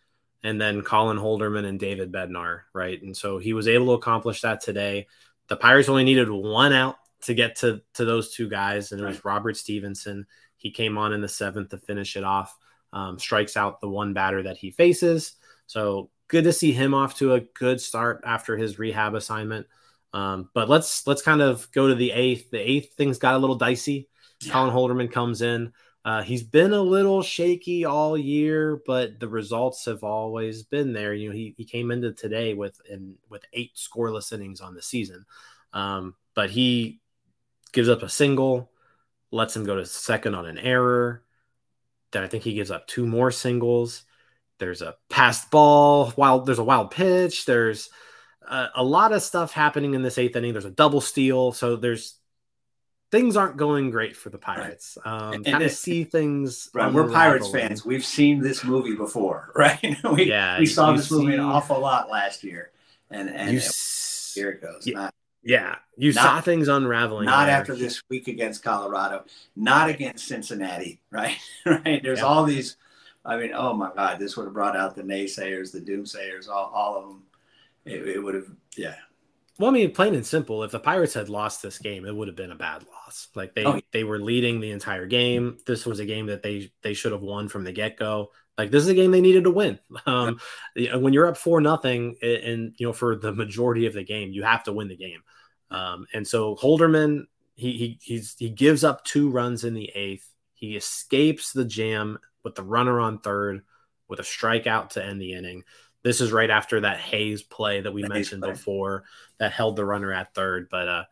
and 0.43 0.59
then 0.59 0.81
Colin 0.81 1.17
Holderman 1.17 1.65
and 1.65 1.79
David 1.79 2.11
Bednar, 2.11 2.61
right? 2.73 3.01
And 3.01 3.15
so 3.15 3.37
he 3.37 3.53
was 3.53 3.67
able 3.67 3.87
to 3.87 3.91
accomplish 3.93 4.41
that 4.41 4.61
today. 4.61 5.07
The 5.47 5.57
Pirates 5.57 5.89
only 5.89 6.03
needed 6.03 6.29
one 6.29 6.73
out 6.73 6.95
to 7.23 7.33
get 7.33 7.57
to 7.57 7.81
to 7.95 8.05
those 8.05 8.33
two 8.33 8.49
guys, 8.49 8.91
and 8.91 9.01
it 9.01 9.05
was 9.05 9.25
Robert 9.25 9.57
Stephenson. 9.57 10.25
He 10.57 10.71
came 10.71 10.97
on 10.97 11.13
in 11.13 11.21
the 11.21 11.27
seventh 11.27 11.69
to 11.69 11.77
finish 11.77 12.15
it 12.15 12.23
off. 12.23 12.57
Um, 12.93 13.17
strikes 13.19 13.55
out 13.55 13.79
the 13.79 13.89
one 13.89 14.13
batter 14.13 14.43
that 14.43 14.57
he 14.57 14.71
faces. 14.71 15.33
So 15.71 16.09
good 16.27 16.43
to 16.43 16.51
see 16.51 16.73
him 16.73 16.93
off 16.93 17.15
to 17.19 17.33
a 17.33 17.39
good 17.39 17.79
start 17.79 18.23
after 18.25 18.57
his 18.57 18.77
rehab 18.77 19.15
assignment. 19.15 19.67
Um, 20.11 20.49
but 20.53 20.67
let's 20.67 21.07
let's 21.07 21.21
kind 21.21 21.41
of 21.41 21.71
go 21.71 21.87
to 21.87 21.95
the 21.95 22.11
eighth. 22.11 22.51
The 22.51 22.59
eighth 22.59 22.95
things 22.95 23.17
got 23.17 23.35
a 23.35 23.37
little 23.37 23.55
dicey. 23.55 24.09
Yeah. 24.41 24.51
Colin 24.51 24.73
Holderman 24.73 25.09
comes 25.09 25.41
in. 25.41 25.71
Uh, 26.03 26.23
he's 26.23 26.43
been 26.43 26.73
a 26.73 26.81
little 26.81 27.23
shaky 27.23 27.85
all 27.85 28.17
year, 28.17 28.81
but 28.85 29.17
the 29.21 29.29
results 29.29 29.85
have 29.85 30.03
always 30.03 30.63
been 30.63 30.91
there. 30.91 31.13
You 31.13 31.29
know, 31.29 31.35
he, 31.35 31.53
he 31.55 31.63
came 31.63 31.89
into 31.91 32.11
today 32.11 32.53
with 32.53 32.81
in 32.89 33.15
with 33.29 33.45
eight 33.53 33.75
scoreless 33.75 34.33
innings 34.33 34.59
on 34.59 34.75
the 34.75 34.81
season, 34.81 35.25
um, 35.71 36.15
but 36.33 36.49
he 36.49 36.99
gives 37.71 37.87
up 37.87 38.03
a 38.03 38.09
single, 38.09 38.71
lets 39.31 39.55
him 39.55 39.63
go 39.63 39.77
to 39.77 39.85
second 39.85 40.35
on 40.35 40.45
an 40.45 40.57
error. 40.57 41.23
Then 42.11 42.23
I 42.23 42.27
think 42.27 42.43
he 42.43 42.55
gives 42.55 42.71
up 42.71 42.87
two 42.87 43.05
more 43.05 43.31
singles. 43.31 44.03
There's 44.61 44.81
a 44.81 44.95
passed 45.09 45.51
ball. 45.51 46.13
Wild. 46.15 46.45
There's 46.45 46.59
a 46.59 46.63
wild 46.63 46.91
pitch. 46.91 47.45
There's 47.45 47.89
a, 48.47 48.67
a 48.75 48.83
lot 48.83 49.11
of 49.11 49.21
stuff 49.21 49.51
happening 49.51 49.93
in 49.95 50.03
this 50.03 50.17
eighth 50.17 50.35
inning. 50.37 50.53
There's 50.53 50.63
a 50.65 50.69
double 50.71 51.01
steal. 51.01 51.51
So 51.51 51.75
there's 51.75 52.15
things 53.11 53.35
aren't 53.35 53.57
going 53.57 53.89
great 53.91 54.15
for 54.15 54.29
the 54.29 54.37
Pirates. 54.37 54.97
Um, 55.03 55.33
And 55.33 55.45
kind 55.45 55.63
of 55.63 55.71
see 55.71 56.03
things. 56.05 56.69
Right, 56.73 56.93
we're 56.93 57.09
Pirates 57.09 57.49
fans. 57.49 57.83
We've 57.85 58.05
seen 58.05 58.39
this 58.39 58.63
movie 58.63 58.95
before, 58.95 59.51
right? 59.55 59.97
we, 60.13 60.29
Yeah, 60.29 60.59
we 60.59 60.65
saw 60.65 60.93
this 60.93 61.11
movie 61.11 61.33
an 61.33 61.39
awful 61.41 61.79
lot 61.81 62.09
last 62.09 62.43
year, 62.43 62.71
and 63.09 63.29
and 63.29 63.49
it- 63.57 63.63
s- 63.63 64.31
here 64.35 64.51
it 64.51 64.61
goes. 64.61 64.85
Yeah, 64.87 64.93
Not, 64.95 65.13
yeah, 65.43 65.75
you 65.97 66.13
Not- 66.13 66.23
saw 66.23 66.41
things 66.41 66.67
unraveling. 66.69 67.25
not 67.25 67.47
there. 67.47 67.55
after 67.57 67.75
this 67.75 68.01
week 68.09 68.27
against 68.29 68.63
Colorado, 68.63 69.25
not 69.57 69.89
against 69.89 70.27
Cincinnati, 70.27 71.01
right? 71.11 71.35
right. 71.65 72.01
There's 72.03 72.19
Yeah. 72.19 72.25
all 72.25 72.43
these. 72.45 72.77
I 73.23 73.37
mean, 73.37 73.51
oh 73.53 73.73
my 73.73 73.91
God, 73.95 74.19
this 74.19 74.35
would 74.35 74.45
have 74.45 74.53
brought 74.53 74.75
out 74.75 74.95
the 74.95 75.03
naysayers, 75.03 75.71
the 75.71 75.79
doomsayers, 75.79 76.49
all, 76.49 76.71
all 76.73 76.97
of 76.97 77.07
them. 77.07 77.23
It, 77.85 78.07
it 78.07 78.19
would 78.19 78.35
have, 78.35 78.47
yeah, 78.77 78.95
Well, 79.59 79.69
I 79.69 79.73
mean, 79.73 79.91
plain 79.91 80.15
and 80.15 80.25
simple. 80.25 80.63
If 80.63 80.71
the 80.71 80.79
Pirates 80.79 81.13
had 81.13 81.29
lost 81.29 81.61
this 81.61 81.77
game, 81.79 82.05
it 82.05 82.15
would 82.15 82.27
have 82.27 82.37
been 82.37 82.51
a 82.51 82.55
bad 82.55 82.83
loss. 82.87 83.27
Like 83.35 83.53
they 83.53 83.65
Oh, 83.65 83.79
they 83.91 84.03
were 84.03 84.19
leading 84.19 84.59
the 84.59 84.71
entire 84.71 85.05
game. 85.05 85.57
This 85.65 85.85
was 85.85 85.99
a 85.99 86.05
game 86.05 86.27
that 86.27 86.41
they 86.43 86.71
they 86.81 86.93
should 86.93 87.11
have 87.11 87.21
won 87.21 87.47
from 87.47 87.63
the 87.63 87.71
get 87.71 87.97
go. 87.97 88.31
Like 88.57 88.71
this 88.71 88.83
is 88.83 88.89
a 88.89 88.93
game 88.93 89.11
they 89.11 89.21
needed 89.21 89.43
to 89.45 89.51
win. 89.51 89.79
Um, 90.05 90.39
when 90.75 91.13
you're 91.13 91.27
up 91.27 91.37
four 91.37 91.61
nothing, 91.61 92.17
and, 92.21 92.31
and 92.31 92.75
you 92.77 92.87
know 92.87 92.93
for 92.93 93.15
the 93.15 93.33
majority 93.33 93.85
of 93.85 93.93
the 93.93 94.03
game, 94.03 94.31
you 94.31 94.43
have 94.43 94.63
to 94.63 94.73
win 94.73 94.87
the 94.87 94.97
game. 94.97 95.21
Um, 95.69 96.05
and 96.13 96.27
so 96.27 96.55
Holderman, 96.55 97.25
he 97.55 97.71
he 97.73 97.99
he's 98.01 98.35
he 98.37 98.49
gives 98.49 98.83
up 98.83 99.03
two 99.05 99.29
runs 99.29 99.63
in 99.63 99.73
the 99.73 99.91
eighth. 99.95 100.27
He 100.53 100.75
escapes 100.75 101.53
the 101.53 101.65
jam 101.65 102.19
with 102.43 102.55
the 102.55 102.63
runner 102.63 102.99
on 102.99 103.19
third 103.19 103.63
with 104.07 104.19
a 104.19 104.23
strikeout 104.23 104.89
to 104.91 105.05
end 105.05 105.21
the 105.21 105.33
inning. 105.33 105.63
This 106.03 106.21
is 106.21 106.31
right 106.31 106.49
after 106.49 106.81
that 106.81 106.99
Hayes 106.99 107.43
play 107.43 107.81
that 107.81 107.91
we 107.93 108.01
The 108.01 108.09
mentioned 108.09 108.41
before 108.41 109.03
that 109.37 109.51
held 109.51 109.75
the 109.75 109.85
runner 109.85 110.11
at 110.11 110.33
third. 110.33 110.67
But 110.69 110.87
uh, 110.87 111.03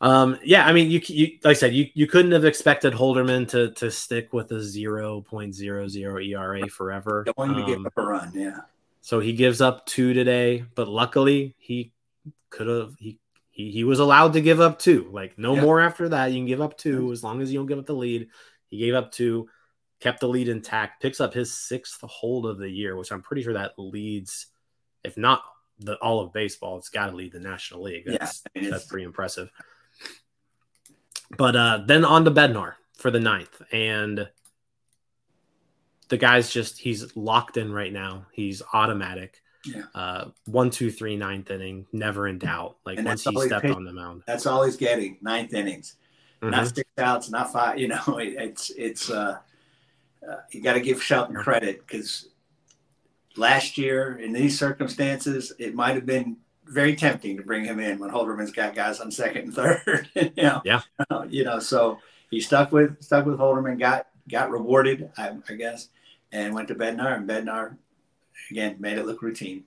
um, 0.00 0.38
yeah, 0.42 0.66
I 0.66 0.72
mean, 0.72 0.90
you, 0.90 1.00
you 1.06 1.26
like 1.44 1.50
I 1.50 1.52
said, 1.52 1.74
you, 1.74 1.86
you 1.92 2.06
couldn't 2.06 2.32
have 2.32 2.44
expected 2.46 2.94
Holderman 2.94 3.46
to 3.48 3.72
to 3.72 3.90
stick 3.90 4.32
with 4.32 4.50
a 4.52 4.54
0.00 4.56 6.26
ERA 6.26 6.68
forever. 6.68 7.26
going 7.36 7.54
to 7.54 7.62
give 7.66 7.76
Um, 7.78 7.86
up 7.86 7.92
a 7.96 8.02
run, 8.02 8.32
yeah. 8.34 8.60
so 9.02 9.20
he 9.20 9.34
gives 9.34 9.60
up 9.60 9.84
two 9.86 10.14
today, 10.14 10.64
but 10.74 10.88
luckily 10.88 11.54
he 11.58 11.92
could 12.48 12.66
have 12.66 12.94
he 12.98 13.18
he, 13.50 13.70
he 13.70 13.84
was 13.84 13.98
allowed 13.98 14.32
to 14.32 14.40
give 14.40 14.60
up 14.60 14.78
two. 14.78 15.10
Like 15.12 15.36
no 15.38 15.54
Yeah. 15.54 15.60
more 15.60 15.80
after 15.80 16.08
that. 16.10 16.32
You 16.32 16.38
can 16.38 16.46
give 16.46 16.62
up 16.62 16.78
two 16.78 17.12
as 17.12 17.22
long 17.22 17.42
as 17.42 17.52
you 17.52 17.58
don't 17.58 17.66
give 17.66 17.78
up 17.78 17.86
the 17.86 17.94
lead. 17.94 18.28
He 18.68 18.78
gave 18.78 18.94
up 18.94 19.12
two, 19.12 19.48
kept 20.00 20.20
the 20.20 20.28
lead 20.28 20.48
intact, 20.48 21.02
picks 21.02 21.20
up 21.20 21.32
his 21.34 21.56
sixth 21.56 22.00
hold 22.02 22.46
of 22.46 22.58
the 22.58 22.68
year, 22.70 22.96
which 22.96 23.12
I'm 23.12 23.22
pretty 23.22 23.42
sure 23.42 23.52
that 23.54 23.72
leads, 23.78 24.46
if 25.04 25.16
not 25.16 25.42
the 25.78 25.96
all 25.96 26.20
of 26.20 26.32
baseball, 26.32 26.78
it's 26.78 26.88
got 26.88 27.10
to 27.10 27.16
lead 27.16 27.32
the 27.32 27.40
National 27.40 27.82
League. 27.82 28.04
Yeah, 28.06 28.18
That's 28.18 28.42
mean, 28.54 28.70
that's 28.70 28.84
pretty 28.86 29.04
impressive. 29.04 29.50
But 31.36 31.56
uh, 31.56 31.82
then 31.86 32.04
on 32.04 32.24
to 32.24 32.30
Bednar 32.30 32.74
for 32.96 33.10
the 33.10 33.20
ninth, 33.20 33.62
and 33.72 34.28
the 36.08 36.16
guy's 36.16 36.50
just 36.50 36.78
he's 36.78 37.16
locked 37.16 37.56
in 37.56 37.72
right 37.72 37.92
now. 37.92 38.26
He's 38.32 38.62
automatic. 38.72 39.40
Yeah. 39.64 39.82
Uh, 39.94 40.24
one, 40.46 40.70
two, 40.70 40.90
three, 40.90 41.16
ninth 41.16 41.50
inning, 41.50 41.86
never 41.92 42.26
in 42.26 42.38
doubt. 42.38 42.78
Like 42.84 42.98
And 42.98 43.06
once 43.06 43.24
he 43.24 43.40
stepped 43.42 43.66
on 43.66 43.84
the 43.84 43.92
mound. 43.92 44.22
that's 44.26 44.46
all 44.46 44.64
he's 44.64 44.76
getting. 44.76 45.18
Ninth 45.20 45.52
innings, 45.54 45.96
Mhm. 46.42 46.50
not 46.50 46.74
six 46.74 46.90
outs, 46.98 47.30
not 47.30 47.52
five. 47.52 47.78
You 47.78 47.88
know, 47.88 48.02
it, 48.18 48.34
it's 48.38 48.70
it's. 48.70 49.10
Uh, 49.10 49.38
uh, 50.28 50.36
you 50.50 50.60
got 50.62 50.74
to 50.74 50.80
give 50.80 51.02
Shelton 51.02 51.34
credit 51.36 51.86
because 51.86 52.28
last 53.36 53.78
year 53.78 54.18
in 54.18 54.32
these 54.32 54.58
circumstances, 54.58 55.52
it 55.58 55.74
might 55.74 55.94
have 55.94 56.06
been 56.06 56.36
very 56.66 56.94
tempting 56.94 57.36
to 57.36 57.42
bring 57.42 57.64
him 57.64 57.80
in 57.80 57.98
when 57.98 58.10
Holderman's 58.10 58.52
got 58.52 58.74
guys 58.74 59.00
on 59.00 59.10
second 59.10 59.42
and 59.44 59.54
third. 59.54 60.08
you 60.14 60.30
know, 60.36 60.62
Yeah. 60.64 60.82
you 61.28 61.44
know, 61.44 61.58
so 61.58 61.98
he 62.30 62.40
stuck 62.40 62.70
with 62.72 63.02
stuck 63.02 63.26
with 63.26 63.38
Holderman, 63.38 63.78
got 63.78 64.06
got 64.28 64.50
rewarded, 64.50 65.10
I, 65.16 65.32
I 65.48 65.54
guess, 65.54 65.88
and 66.30 66.54
went 66.54 66.68
to 66.68 66.74
Bednar, 66.74 67.16
and 67.16 67.28
Bednar 67.28 67.76
again 68.50 68.76
made 68.78 68.98
it 68.98 69.06
look 69.06 69.22
routine. 69.22 69.64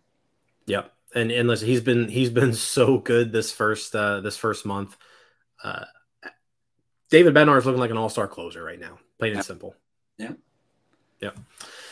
Yep. 0.68 0.94
And 1.16 1.32
and 1.32 1.48
listen, 1.48 1.68
he's 1.68 1.82
been 1.82 2.08
he's 2.08 2.30
been 2.30 2.54
so 2.54 2.98
good 3.00 3.32
this 3.32 3.52
first 3.52 3.96
uh 3.96 4.22
this 4.22 4.38
first 4.38 4.66
month. 4.66 4.96
Uh 5.64 5.86
David 7.10 7.34
Bednar 7.36 7.58
is 7.60 7.66
looking 7.66 7.80
like 7.82 7.92
an 7.92 7.98
all-star 7.98 8.28
closer 8.28 8.64
right 8.64 8.80
now, 8.80 8.98
plain 9.20 9.34
and 9.36 9.46
simple. 9.46 9.76
Yeah. 10.18 10.32
Yep. 11.22 11.38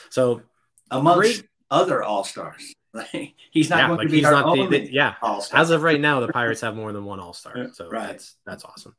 So 0.09 0.41
Amongst 0.91 1.19
Great. 1.19 1.43
other 1.69 2.03
all 2.03 2.23
stars, 2.23 2.73
Like, 2.93 3.33
he's 3.51 3.69
not 3.69 3.79
yeah, 3.79 3.87
going 3.87 3.97
like 3.99 4.07
to 4.07 4.11
be 4.11 4.25
our 4.25 4.31
not 4.31 4.55
the, 4.55 4.61
only 4.61 4.79
the- 4.79 4.91
yeah. 4.93 5.15
all-star. 5.21 5.59
As 5.59 5.69
of 5.69 5.83
right 5.83 5.99
now, 5.99 6.19
the 6.19 6.27
Pirates 6.27 6.61
have 6.61 6.75
more 6.75 6.91
than 6.91 7.05
one 7.05 7.19
All 7.21 7.33
Star, 7.33 7.69
so 7.73 7.89
Right. 7.89 8.07
that's 8.09 8.35
that's 8.45 8.65
awesome. 8.65 8.95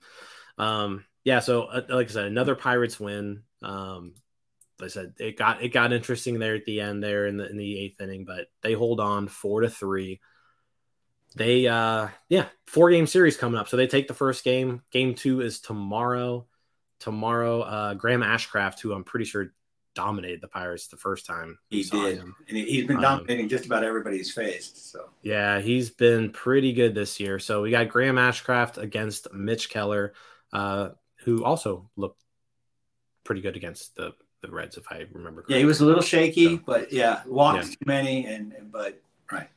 Um, 0.59 1.05
yeah, 1.25 1.41
so 1.41 1.65
uh, 1.65 1.83
like 1.89 2.09
I 2.09 2.13
said, 2.13 2.25
another 2.27 2.55
Pirates 2.55 2.99
win. 2.99 3.43
Um, 3.63 4.15
like 4.81 4.87
I 4.87 4.93
said 4.93 5.15
it 5.19 5.37
got 5.37 5.63
it 5.63 5.69
got 5.69 5.93
interesting 5.93 6.39
there 6.39 6.55
at 6.57 6.65
the 6.65 6.81
end 6.81 7.05
there 7.05 7.27
in 7.27 7.37
the 7.37 7.49
in 7.49 7.57
the 7.59 7.79
eighth 7.79 8.01
inning, 8.01 8.25
but 8.25 8.49
they 8.63 8.73
hold 8.73 8.99
on 9.01 9.29
four 9.29 9.61
to 9.61 9.69
three. 9.71 10.21
They 11.37 11.67
uh 11.69 12.09
yeah, 12.29 12.47
four 12.67 12.91
game 12.91 13.07
series 13.07 13.37
coming 13.37 13.59
up. 13.61 13.69
So 13.69 13.77
they 13.77 13.87
take 13.87 14.09
the 14.09 14.15
first 14.15 14.45
game. 14.45 14.83
Game 14.91 15.15
two 15.15 15.41
is 15.43 15.61
tomorrow. 15.61 16.47
Tomorrow, 17.03 17.63
uh 17.63 17.95
Graham 17.95 18.21
Ashcraft, 18.23 18.79
who 18.81 18.93
I'm 18.93 19.03
pretty 19.03 19.25
sure 19.25 19.53
dominated 19.95 20.41
the 20.41 20.47
Pirates 20.49 20.87
the 20.87 20.97
first 20.97 21.27
time. 21.27 21.59
he 21.69 21.83
did, 21.83 22.17
him. 22.19 22.35
and 22.49 22.57
he- 22.57 22.65
he's 22.65 22.87
been 22.87 22.97
Um, 22.99 23.03
dominating 23.03 23.49
just 23.49 23.67
about 23.67 23.83
everybody's 23.85 24.33
faced. 24.33 24.91
So 24.91 25.11
Yeah, 25.23 25.61
he's 25.61 25.91
been 25.91 26.31
pretty 26.31 26.73
good 26.73 26.95
this 26.95 27.19
year. 27.21 27.39
So 27.41 27.61
we 27.63 27.71
got 27.73 27.89
Graham 27.89 28.17
Ashcraft 28.17 28.79
against 28.79 29.33
Mitch 29.35 29.69
Keller, 29.69 30.15
uh, 30.53 30.91
who 31.25 31.45
also 31.45 31.91
looked 31.97 32.23
pretty 33.25 33.41
good 33.43 33.57
against 33.57 33.97
the, 33.97 34.15
the 34.41 34.51
Reds, 34.51 34.77
if 34.79 34.91
I 34.91 35.07
remember 35.13 35.43
correctly. 35.43 35.57
yeah, 35.57 35.59
he 35.61 35.67
was 35.67 35.81
a 35.81 35.85
little 35.87 36.03
shaky, 36.03 36.57
So- 36.57 36.63
but 36.65 36.93
yeah, 36.93 37.23
walked 37.27 37.65
Yeah. 37.65 37.71
too 37.71 37.77
many, 37.85 38.27
and 38.27 38.53
and- 38.53 38.71
but 38.73 39.03
right. 39.31 39.51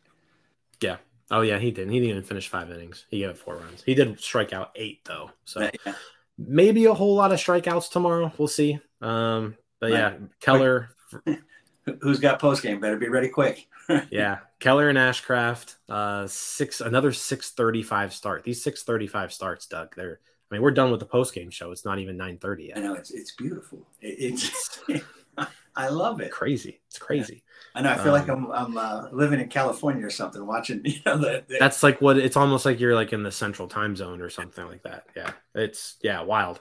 Yeah. 0.81 0.97
Oh 1.31 1.41
yeah, 1.41 1.59
he 1.59 1.71
didn't. 1.71 1.91
He 1.93 1.99
didn't 1.99 2.09
even 2.11 2.23
finish 2.23 2.49
five 2.49 2.69
innings. 2.71 3.05
He 3.09 3.19
gave 3.19 3.37
four 3.37 3.55
runs. 3.55 3.83
He 3.83 3.93
did 3.95 4.19
strike 4.19 4.51
out 4.51 4.71
eight 4.75 5.05
though. 5.05 5.31
So 5.45 5.61
yeah. 5.85 5.93
Maybe 6.37 6.85
a 6.85 6.93
whole 6.93 7.15
lot 7.15 7.31
of 7.31 7.39
strikeouts 7.39 7.89
tomorrow. 7.91 8.31
We'll 8.37 8.47
see. 8.47 8.79
Um, 9.01 9.55
but 9.79 9.91
yeah, 9.91 10.13
Keller, 10.39 10.89
Who- 11.25 11.37
Who's 12.01 12.19
got 12.19 12.39
post 12.39 12.63
game? 12.63 12.79
Better 12.79 12.97
be 12.97 13.09
ready 13.09 13.29
quick. 13.29 13.67
yeah, 14.09 14.39
Keller 14.59 14.89
and 14.89 14.97
Ashcraft, 14.97 15.75
uh, 15.87 16.25
six 16.25 16.81
another 16.81 17.11
six 17.11 17.51
thirty 17.51 17.83
five 17.83 18.11
start. 18.11 18.43
These 18.43 18.63
six 18.63 18.81
thirty 18.81 19.05
five 19.05 19.31
starts, 19.31 19.67
Doug. 19.67 19.95
They're 19.95 20.19
I 20.49 20.55
mean, 20.55 20.63
we're 20.63 20.71
done 20.71 20.89
with 20.89 20.99
the 20.99 21.05
post 21.05 21.35
game 21.35 21.51
show. 21.51 21.71
It's 21.71 21.85
not 21.85 21.99
even 21.99 22.17
nine 22.17 22.39
thirty 22.39 22.65
yet. 22.65 22.77
I 22.79 22.81
know 22.81 22.95
it's 22.95 23.11
it's 23.11 23.31
beautiful. 23.33 23.85
It, 24.01 24.33
it's 24.33 24.79
I 25.75 25.89
love 25.89 26.21
it. 26.21 26.31
Crazy. 26.31 26.81
It's 26.87 26.97
crazy. 26.97 27.43
I 27.73 27.81
know. 27.81 27.91
I 27.91 27.97
feel 27.97 28.13
like 28.13 28.29
Um, 28.29 28.45
I'm 28.51 28.51
I'm 28.51 28.77
uh, 28.77 29.09
living 29.11 29.39
in 29.39 29.49
California 29.49 30.05
or 30.05 30.09
something, 30.09 30.45
watching 30.45 30.81
you 30.85 30.99
know 31.05 31.17
the, 31.17 31.43
the 31.47 31.57
That's 31.59 31.83
like 31.83 32.01
what 32.01 32.17
it's 32.17 32.37
almost 32.37 32.65
like 32.65 32.79
you're 32.79 32.95
like 32.95 33.13
in 33.13 33.23
the 33.23 33.31
central 33.31 33.67
time 33.67 33.95
zone 33.95 34.21
or 34.21 34.29
something 34.29 34.65
like 34.65 34.83
that. 34.83 35.05
Yeah. 35.15 35.31
It's 35.53 35.97
yeah, 36.01 36.21
wild. 36.21 36.59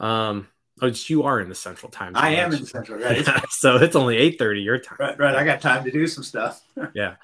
Um 0.00 0.48
oh, 0.80 0.86
it's, 0.88 1.08
you 1.10 1.24
are 1.24 1.40
in 1.40 1.48
the 1.48 1.54
central 1.54 1.90
time 1.90 2.16
zone. 2.18 2.24
I 2.24 2.30
am 2.36 2.50
aren't 2.50 2.54
in? 2.54 2.66
Central. 2.66 2.98
Right, 2.98 3.26
so 3.50 3.76
it's 3.76 3.96
only 3.96 4.16
8:30 4.16 4.64
your 4.64 4.78
time. 4.78 4.98
right, 4.98 5.18
right. 5.18 5.34
I 5.34 5.44
got 5.44 5.60
time 5.60 5.84
to 5.84 5.90
do 5.90 6.06
some 6.06 6.24
stuff. 6.24 6.62
Yeah. 6.94 7.16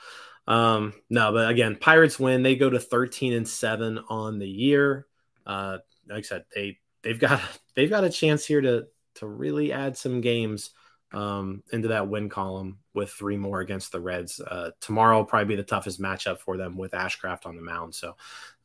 Um 0.47 0.92
no, 1.09 1.33
but 1.33 1.51
again, 1.51 1.77
Pirates 1.77 2.18
win. 2.18 2.42
They 2.42 2.57
go 2.57 2.68
to 2.71 2.81
13 2.81 3.33
and 3.33 3.49
7 3.49 3.99
on 4.09 4.38
the 4.38 4.49
year. 4.49 5.07
Uh 5.47 5.79
like 6.09 6.18
I 6.18 6.23
said, 6.23 6.45
they 6.55 6.79
they've 7.03 7.18
got 7.18 7.40
they've 7.77 7.90
got 7.90 8.05
a 8.05 8.11
chance 8.11 8.45
here 8.45 8.61
to 8.61 8.87
to 9.16 9.27
really 9.27 9.73
add 9.73 9.97
some 9.97 10.21
games 10.21 10.71
um, 11.12 11.62
into 11.72 11.88
that 11.88 12.09
win 12.09 12.29
column 12.29 12.79
with 12.94 13.11
three 13.11 13.37
more 13.37 13.61
against 13.61 13.92
the 13.92 14.01
Reds. 14.01 14.40
Uh, 14.40 14.70
tomorrow 14.81 15.18
will 15.18 15.25
probably 15.25 15.55
be 15.55 15.57
the 15.57 15.62
toughest 15.62 16.01
matchup 16.01 16.38
for 16.38 16.57
them 16.57 16.77
with 16.77 16.92
Ashcraft 16.92 17.46
on 17.46 17.57
the 17.57 17.62
mound. 17.62 17.94
So, 17.94 18.16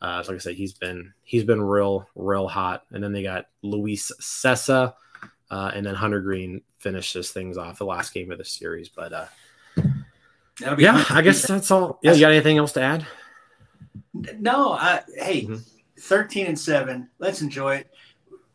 uh, 0.01 0.23
like 0.27 0.35
I 0.35 0.39
said, 0.39 0.55
he's 0.55 0.73
been 0.73 1.13
he's 1.23 1.43
been 1.43 1.61
real 1.61 2.07
real 2.15 2.47
hot. 2.47 2.83
And 2.91 3.03
then 3.03 3.13
they 3.13 3.23
got 3.23 3.47
Luis 3.61 4.11
Cessa, 4.19 4.93
uh, 5.49 5.71
and 5.73 5.85
then 5.85 5.95
Hunter 5.95 6.21
Greene 6.21 6.61
finishes 6.79 7.31
things 7.31 7.57
off 7.57 7.79
the 7.79 7.85
last 7.85 8.13
game 8.13 8.31
of 8.31 8.37
the 8.37 8.45
series. 8.45 8.89
But 8.89 9.13
uh, 9.13 9.25
be 10.75 10.83
yeah, 10.83 11.03
fun. 11.03 11.17
I 11.17 11.21
guess 11.21 11.45
that's 11.45 11.71
all. 11.71 11.99
Yeah, 12.01 12.13
you 12.13 12.21
got 12.21 12.31
anything 12.31 12.57
else 12.57 12.73
to 12.73 12.81
add? 12.81 13.05
No, 14.13 14.71
I, 14.71 15.03
hey, 15.15 15.43
Mhm. 15.45 15.61
13 15.99 16.47
and 16.47 16.59
7. 16.59 17.09
Let's 17.19 17.41
enjoy 17.41 17.75
it. 17.77 17.91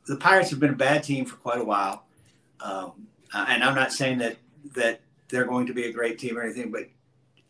The 0.07 0.17
Pirates 0.17 0.51
have 0.51 0.61
been 0.61 0.71
a 0.71 0.77
bad 0.77 1.03
team 1.05 1.25
for 1.25 1.37
quite 1.37 1.59
a 1.59 1.65
while. 1.65 2.07
Um, 2.61 3.07
uh, 3.33 3.47
and 3.49 3.63
I'm 3.65 3.75
not 3.75 3.93
saying 3.93 4.19
that 4.19 4.37
that 4.75 5.01
they're 5.29 5.45
going 5.47 5.67
to 5.67 5.75
be 5.75 5.85
a 5.85 5.93
great 5.93 6.19
team 6.19 6.39
or 6.39 6.43
anything, 6.43 6.71
but 6.71 6.89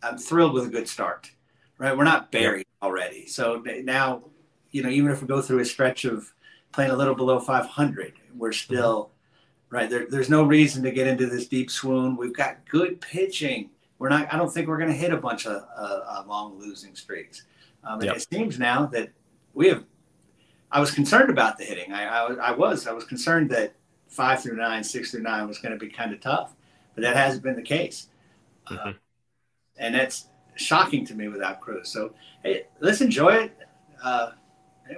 I'm 0.03 0.19
thrilled 0.19 0.55
with 0.55 0.67
a 0.67 0.71
good 0.71 0.89
start. 0.89 1.31
Right? 1.79 1.97
We're 1.97 2.05
not 2.05 2.31
buried 2.31 2.67
already. 2.81 3.27
So 3.27 3.63
now, 3.83 4.23
you 4.71 4.83
know, 4.83 4.89
even 4.89 5.11
if 5.11 5.21
we 5.21 5.27
go 5.29 5.43
through 5.43 5.59
a 5.59 5.65
stretch 5.65 6.05
of 6.05 6.33
playing 6.73 6.93
a 6.93 6.97
little 6.97 7.15
below 7.15 7.41
500, 7.41 8.13
we're 8.37 8.53
still 8.53 9.11
right 9.71 9.91
there. 9.91 10.07
There's 10.09 10.31
no 10.31 10.45
reason 10.45 10.83
to 10.85 10.93
get 10.93 11.07
into 11.09 11.27
this 11.27 11.49
deep 11.49 11.71
swoon. 11.71 12.17
We've 12.17 12.35
got 12.35 12.65
good 12.69 13.01
pitching. 13.01 13.71
We're 13.99 14.11
not. 14.11 14.33
I 14.33 14.37
don't 14.37 14.53
think 14.53 14.69
we're 14.69 14.79
going 14.79 14.91
to 14.91 14.97
hit 14.97 15.13
a 15.13 15.17
bunch 15.17 15.47
of 15.47 15.63
uh, 15.77 16.01
uh, 16.07 16.25
long 16.29 16.59
losing 16.59 16.95
streaks. 16.95 17.45
Um, 17.85 18.01
Yep. 18.01 18.17
it 18.17 18.27
seems 18.33 18.59
now 18.59 18.87
that 18.87 19.11
we 19.55 19.69
have. 19.69 19.85
I 20.71 20.81
was 20.81 20.91
concerned 20.91 21.31
about 21.31 21.59
the 21.59 21.65
hitting. 21.65 21.93
I, 21.93 22.05
I, 22.07 22.33
I 22.35 22.51
was. 22.53 22.87
I 22.87 22.93
was 22.93 23.05
concerned 23.05 23.51
that 23.51 23.75
five 24.13 24.43
through 24.43 24.57
nine, 24.57 24.85
six 24.85 25.11
through 25.11 25.23
nine 25.23 25.49
was 25.49 25.59
going 25.59 25.73
to 25.73 25.79
be 25.79 25.89
kind 25.89 26.13
of 26.13 26.21
tough, 26.21 26.55
but 26.95 27.03
that 27.03 27.17
hasn't 27.17 27.43
been 27.43 27.57
the 27.57 27.63
case. 27.63 28.09
Uh, 28.67 28.75
Mhm. 28.75 28.97
and 29.79 29.95
that's 29.95 30.29
shocking 30.55 31.05
to 31.07 31.15
me 31.15 31.29
without 31.29 31.61
Cruz. 31.61 31.89
So 31.89 32.15
hey, 32.43 32.67
let's 32.81 33.01
enjoy 33.01 33.35
it. 33.35 33.59
Uh, 34.03 34.33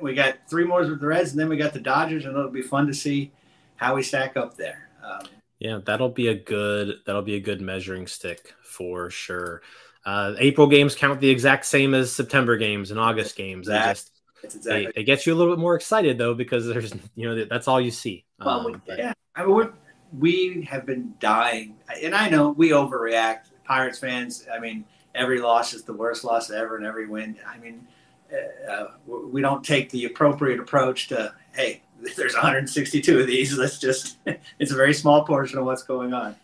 we 0.03 0.15
got 0.15 0.39
three 0.49 0.65
more 0.65 0.81
with 0.81 1.01
the 1.01 1.07
Reds, 1.07 1.31
and 1.31 1.39
then 1.39 1.49
we 1.49 1.57
got 1.57 1.73
the 1.73 1.81
Dodgers, 1.81 2.25
and 2.25 2.37
it'll 2.37 2.51
be 2.51 2.63
fun 2.63 2.87
to 2.89 2.95
see 2.95 3.31
how 3.77 3.95
we 3.95 4.03
stack 4.03 4.37
up 4.37 4.57
there. 4.57 4.89
Um, 5.03 5.27
Yeah, 5.61 5.79
that'll 5.85 6.09
be 6.11 6.29
a 6.29 6.35
good 6.35 6.99
that'll 7.07 7.23
be 7.23 7.37
a 7.37 7.41
good 7.41 7.61
measuring 7.61 8.07
stick 8.09 8.53
for 8.63 9.11
sure. 9.11 9.63
Uh, 10.05 10.35
April 10.39 10.67
games 10.67 10.95
count 10.95 11.21
the 11.21 11.31
exact 11.31 11.65
same 11.65 11.95
as 11.95 12.13
September 12.13 12.57
games 12.57 12.91
and 12.91 12.99
August 12.99 13.37
games. 13.37 13.69
They 13.69 13.79
just 13.79 14.11
they, 14.53 14.59
exactly. 14.59 14.93
they 14.95 15.05
get 15.05 15.27
you 15.27 15.35
a 15.35 15.37
little 15.37 15.55
bit 15.55 15.61
more 15.61 15.75
excited 15.75 16.19
though 16.19 16.35
because 16.35 16.67
there's 16.67 16.93
you 17.15 17.29
know 17.29 17.45
that's 17.45 17.69
all 17.69 17.81
you 17.81 17.91
see. 17.91 18.25
Well, 18.39 18.67
we, 18.67 18.75
Um, 18.75 18.83
yeah, 18.89 19.13
I 19.35 19.45
mean, 19.45 19.55
we're, 19.55 19.73
we 20.19 20.67
have 20.71 20.87
been 20.87 21.15
dying, 21.21 21.77
and 22.03 22.15
I 22.15 22.29
know 22.29 22.51
we 22.51 22.71
overreact. 22.71 23.51
Pirates 23.65 23.99
fans, 23.99 24.47
I 24.55 24.59
mean, 24.59 24.85
every 25.15 25.41
loss 25.41 25.73
is 25.73 25.85
the 25.85 25.93
worst 25.93 26.25
loss 26.25 26.51
ever, 26.51 26.77
and 26.77 26.85
every 26.85 27.07
win. 27.07 27.37
I 27.47 27.57
mean, 27.59 27.87
uh, 28.33 28.71
uh, 28.71 28.91
we 29.07 29.41
don't 29.41 29.65
take 29.65 29.91
the 29.91 30.05
appropriate 30.07 30.61
approach 30.61 31.09
to, 31.09 31.35
hey, 31.53 31.83
there's 32.17 32.35
162 32.35 33.21
of 33.21 33.27
these. 33.27 33.57
Let's 33.57 33.79
just, 33.79 34.19
it's 34.59 34.73
a 34.73 34.77
very 34.77 34.95
small 34.95 35.25
portion 35.25 35.59
of 35.59 35.65
what's 35.65 35.83
going 35.83 36.13
on. 36.13 36.37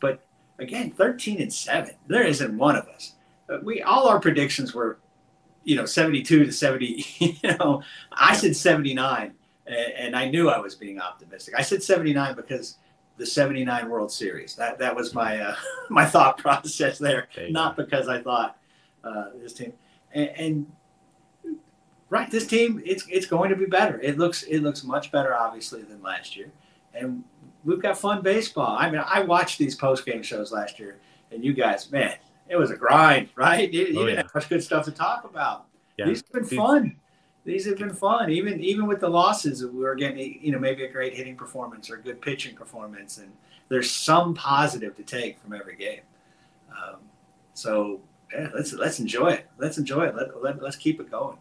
But 0.00 0.24
again, 0.58 0.90
13 0.90 1.40
and 1.40 1.52
seven, 1.52 1.94
there 2.06 2.24
isn't 2.24 2.56
one 2.56 2.76
of 2.76 2.86
us. 2.88 3.14
We 3.62 3.82
all 3.82 4.08
our 4.08 4.20
predictions 4.20 4.74
were, 4.74 4.98
you 5.68 5.76
know, 5.76 5.84
72 5.84 6.46
to 6.46 6.52
70. 6.52 7.04
You 7.42 7.56
know, 7.56 7.82
I 8.10 8.34
said 8.34 8.56
79 8.56 9.34
and, 9.66 10.16
I 10.16 10.28
knew 10.30 10.48
I 10.48 10.58
was 10.58 10.74
being 10.74 10.98
optimistic. 10.98 11.54
I 11.56 11.62
said 11.62 11.82
79 11.82 12.34
because 12.34 12.78
the 13.18 13.26
79 13.26 13.90
World 13.90 14.10
Series. 14.10 14.54
That 14.54 14.78
that 14.78 14.96
was 14.96 15.12
my 15.14 15.40
uh, 15.40 15.54
my 15.90 16.06
thought 16.06 16.38
process 16.38 16.98
there, 16.98 17.28
not 17.50 17.76
because 17.76 18.08
I 18.08 18.22
thought 18.22 18.56
uh, 19.04 19.26
this 19.40 19.52
team 19.52 19.72
and, 20.12 20.30
and 20.38 20.66
right 22.08 22.30
this 22.30 22.46
team 22.46 22.80
it's 22.84 23.04
it's 23.08 23.26
going 23.26 23.50
to 23.50 23.56
be 23.56 23.66
better. 23.66 24.00
It 24.00 24.18
looks 24.18 24.44
it 24.44 24.60
looks 24.60 24.84
much 24.84 25.12
better 25.12 25.34
obviously 25.34 25.82
than 25.82 26.02
last 26.02 26.36
year, 26.36 26.50
and 26.94 27.24
we've 27.64 27.82
got 27.82 27.98
fun 27.98 28.22
baseball. 28.22 28.76
I 28.78 28.90
mean, 28.90 29.02
I 29.04 29.20
watched 29.22 29.58
these 29.58 29.74
post 29.74 30.06
game 30.06 30.22
shows 30.22 30.52
last 30.52 30.78
year, 30.78 30.98
and 31.30 31.44
you 31.44 31.52
guys, 31.52 31.90
man, 31.90 32.14
it 32.48 32.56
was 32.56 32.70
a 32.70 32.76
grind, 32.76 33.28
right? 33.36 33.72
You, 33.72 33.86
you 33.86 34.00
Oh, 34.00 34.06
didn't 34.06 34.08
yeah. 34.16 34.22
have 34.22 34.34
much 34.34 34.48
good 34.48 34.62
stuff 34.62 34.84
to 34.86 34.92
talk 34.92 35.24
about. 35.24 35.66
Yeah. 35.96 36.06
These 36.06 36.22
have 36.22 36.32
been 36.32 36.42
These- 36.44 36.58
fun. 36.58 36.96
These 37.44 37.64
have 37.66 37.78
been 37.78 37.94
fun. 37.94 38.30
Even 38.30 38.60
even 38.60 38.86
with 38.86 39.00
the 39.00 39.08
losses, 39.08 39.64
we 39.64 39.70
were 39.82 39.94
getting 39.94 40.38
you 40.42 40.52
know 40.52 40.58
maybe 40.58 40.84
a 40.84 40.92
great 40.92 41.14
hitting 41.14 41.34
performance 41.36 41.88
or 41.88 41.96
a 41.96 42.02
good 42.02 42.20
pitching 42.20 42.54
performance, 42.54 43.16
and 43.18 43.32
there's 43.70 43.90
some 43.90 44.34
positive 44.34 44.94
to 44.96 45.02
take 45.02 45.38
from 45.40 45.54
every 45.54 45.74
game. 45.76 46.00
Um, 46.70 46.96
so 47.54 48.00
yeah, 48.32 48.48
let's 48.54 48.74
let's 48.74 49.00
enjoy 49.00 49.28
it. 49.30 49.46
Let's 49.58 49.78
enjoy 49.78 50.04
it. 50.08 50.14
Let, 50.14 50.42
let 50.42 50.62
let's 50.62 50.76
keep 50.76 51.00
it 51.00 51.10
going. 51.10 51.38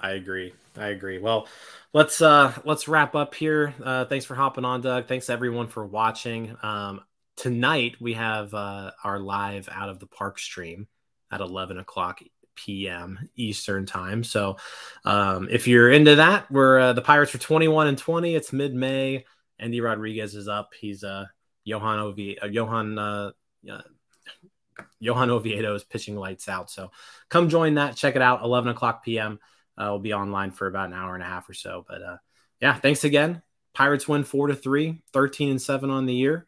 I 0.00 0.12
agree. 0.12 0.52
I 0.76 0.88
agree. 0.88 1.18
Well, 1.18 1.46
let's 1.92 2.20
uh 2.20 2.52
let's 2.64 2.88
wrap 2.88 3.14
up 3.14 3.34
here. 3.36 3.74
Uh 3.82 4.04
thanks 4.06 4.24
for 4.24 4.34
hopping 4.34 4.64
on, 4.64 4.80
Doug. 4.80 5.06
Thanks 5.06 5.30
everyone 5.30 5.68
for 5.68 5.84
watching. 5.86 6.56
Um 6.62 7.02
tonight 7.38 7.96
we 8.00 8.14
have 8.14 8.52
uh 8.52 8.90
our 9.04 9.18
live 9.18 9.68
out 9.72 9.88
of 9.88 10.00
the 10.00 10.06
park 10.06 10.38
stream 10.38 10.88
at 11.30 11.40
11 11.40 11.78
o'clock 11.78 12.20
p.m. 12.56 13.30
Eastern 13.36 13.86
time. 13.86 14.24
So 14.24 14.56
um 15.04 15.48
if 15.50 15.68
you're 15.68 15.90
into 15.90 16.16
that, 16.16 16.50
we're 16.50 16.78
uh, 16.78 16.92
the 16.92 17.02
Pirates 17.02 17.34
are 17.34 17.38
21 17.38 17.86
and 17.86 17.98
20. 17.98 18.34
It's 18.34 18.52
mid-May. 18.52 19.24
Endy 19.60 19.80
Rodriguez 19.80 20.34
is 20.34 20.48
up. 20.48 20.72
He's 20.78 21.04
uh 21.04 21.26
Johan 21.64 21.98
Ovi 21.98 22.42
uh, 22.42 22.46
Johan 22.46 22.98
uh 22.98 23.30
Johan 25.00 25.30
Oviedo 25.30 25.74
is 25.74 25.84
pitching 25.84 26.16
lights 26.16 26.48
out. 26.48 26.70
So 26.70 26.90
come 27.28 27.48
join 27.48 27.74
that. 27.74 27.96
Check 27.96 28.16
it 28.16 28.22
out. 28.22 28.42
11 28.42 28.70
o'clock 28.70 29.04
p.m. 29.04 29.38
Uh, 29.76 29.86
we'll 29.90 29.98
be 30.00 30.12
online 30.12 30.50
for 30.50 30.66
about 30.66 30.88
an 30.88 30.94
hour 30.94 31.14
and 31.14 31.22
a 31.22 31.26
half 31.26 31.48
or 31.48 31.54
so. 31.54 31.84
But 31.88 32.02
uh, 32.02 32.16
yeah, 32.60 32.74
thanks 32.74 33.04
again. 33.04 33.42
Pirates 33.74 34.08
win 34.08 34.24
four 34.24 34.48
to 34.48 34.56
three, 34.56 35.02
13 35.12 35.50
and 35.50 35.62
seven 35.62 35.90
on 35.90 36.06
the 36.06 36.14
year. 36.14 36.47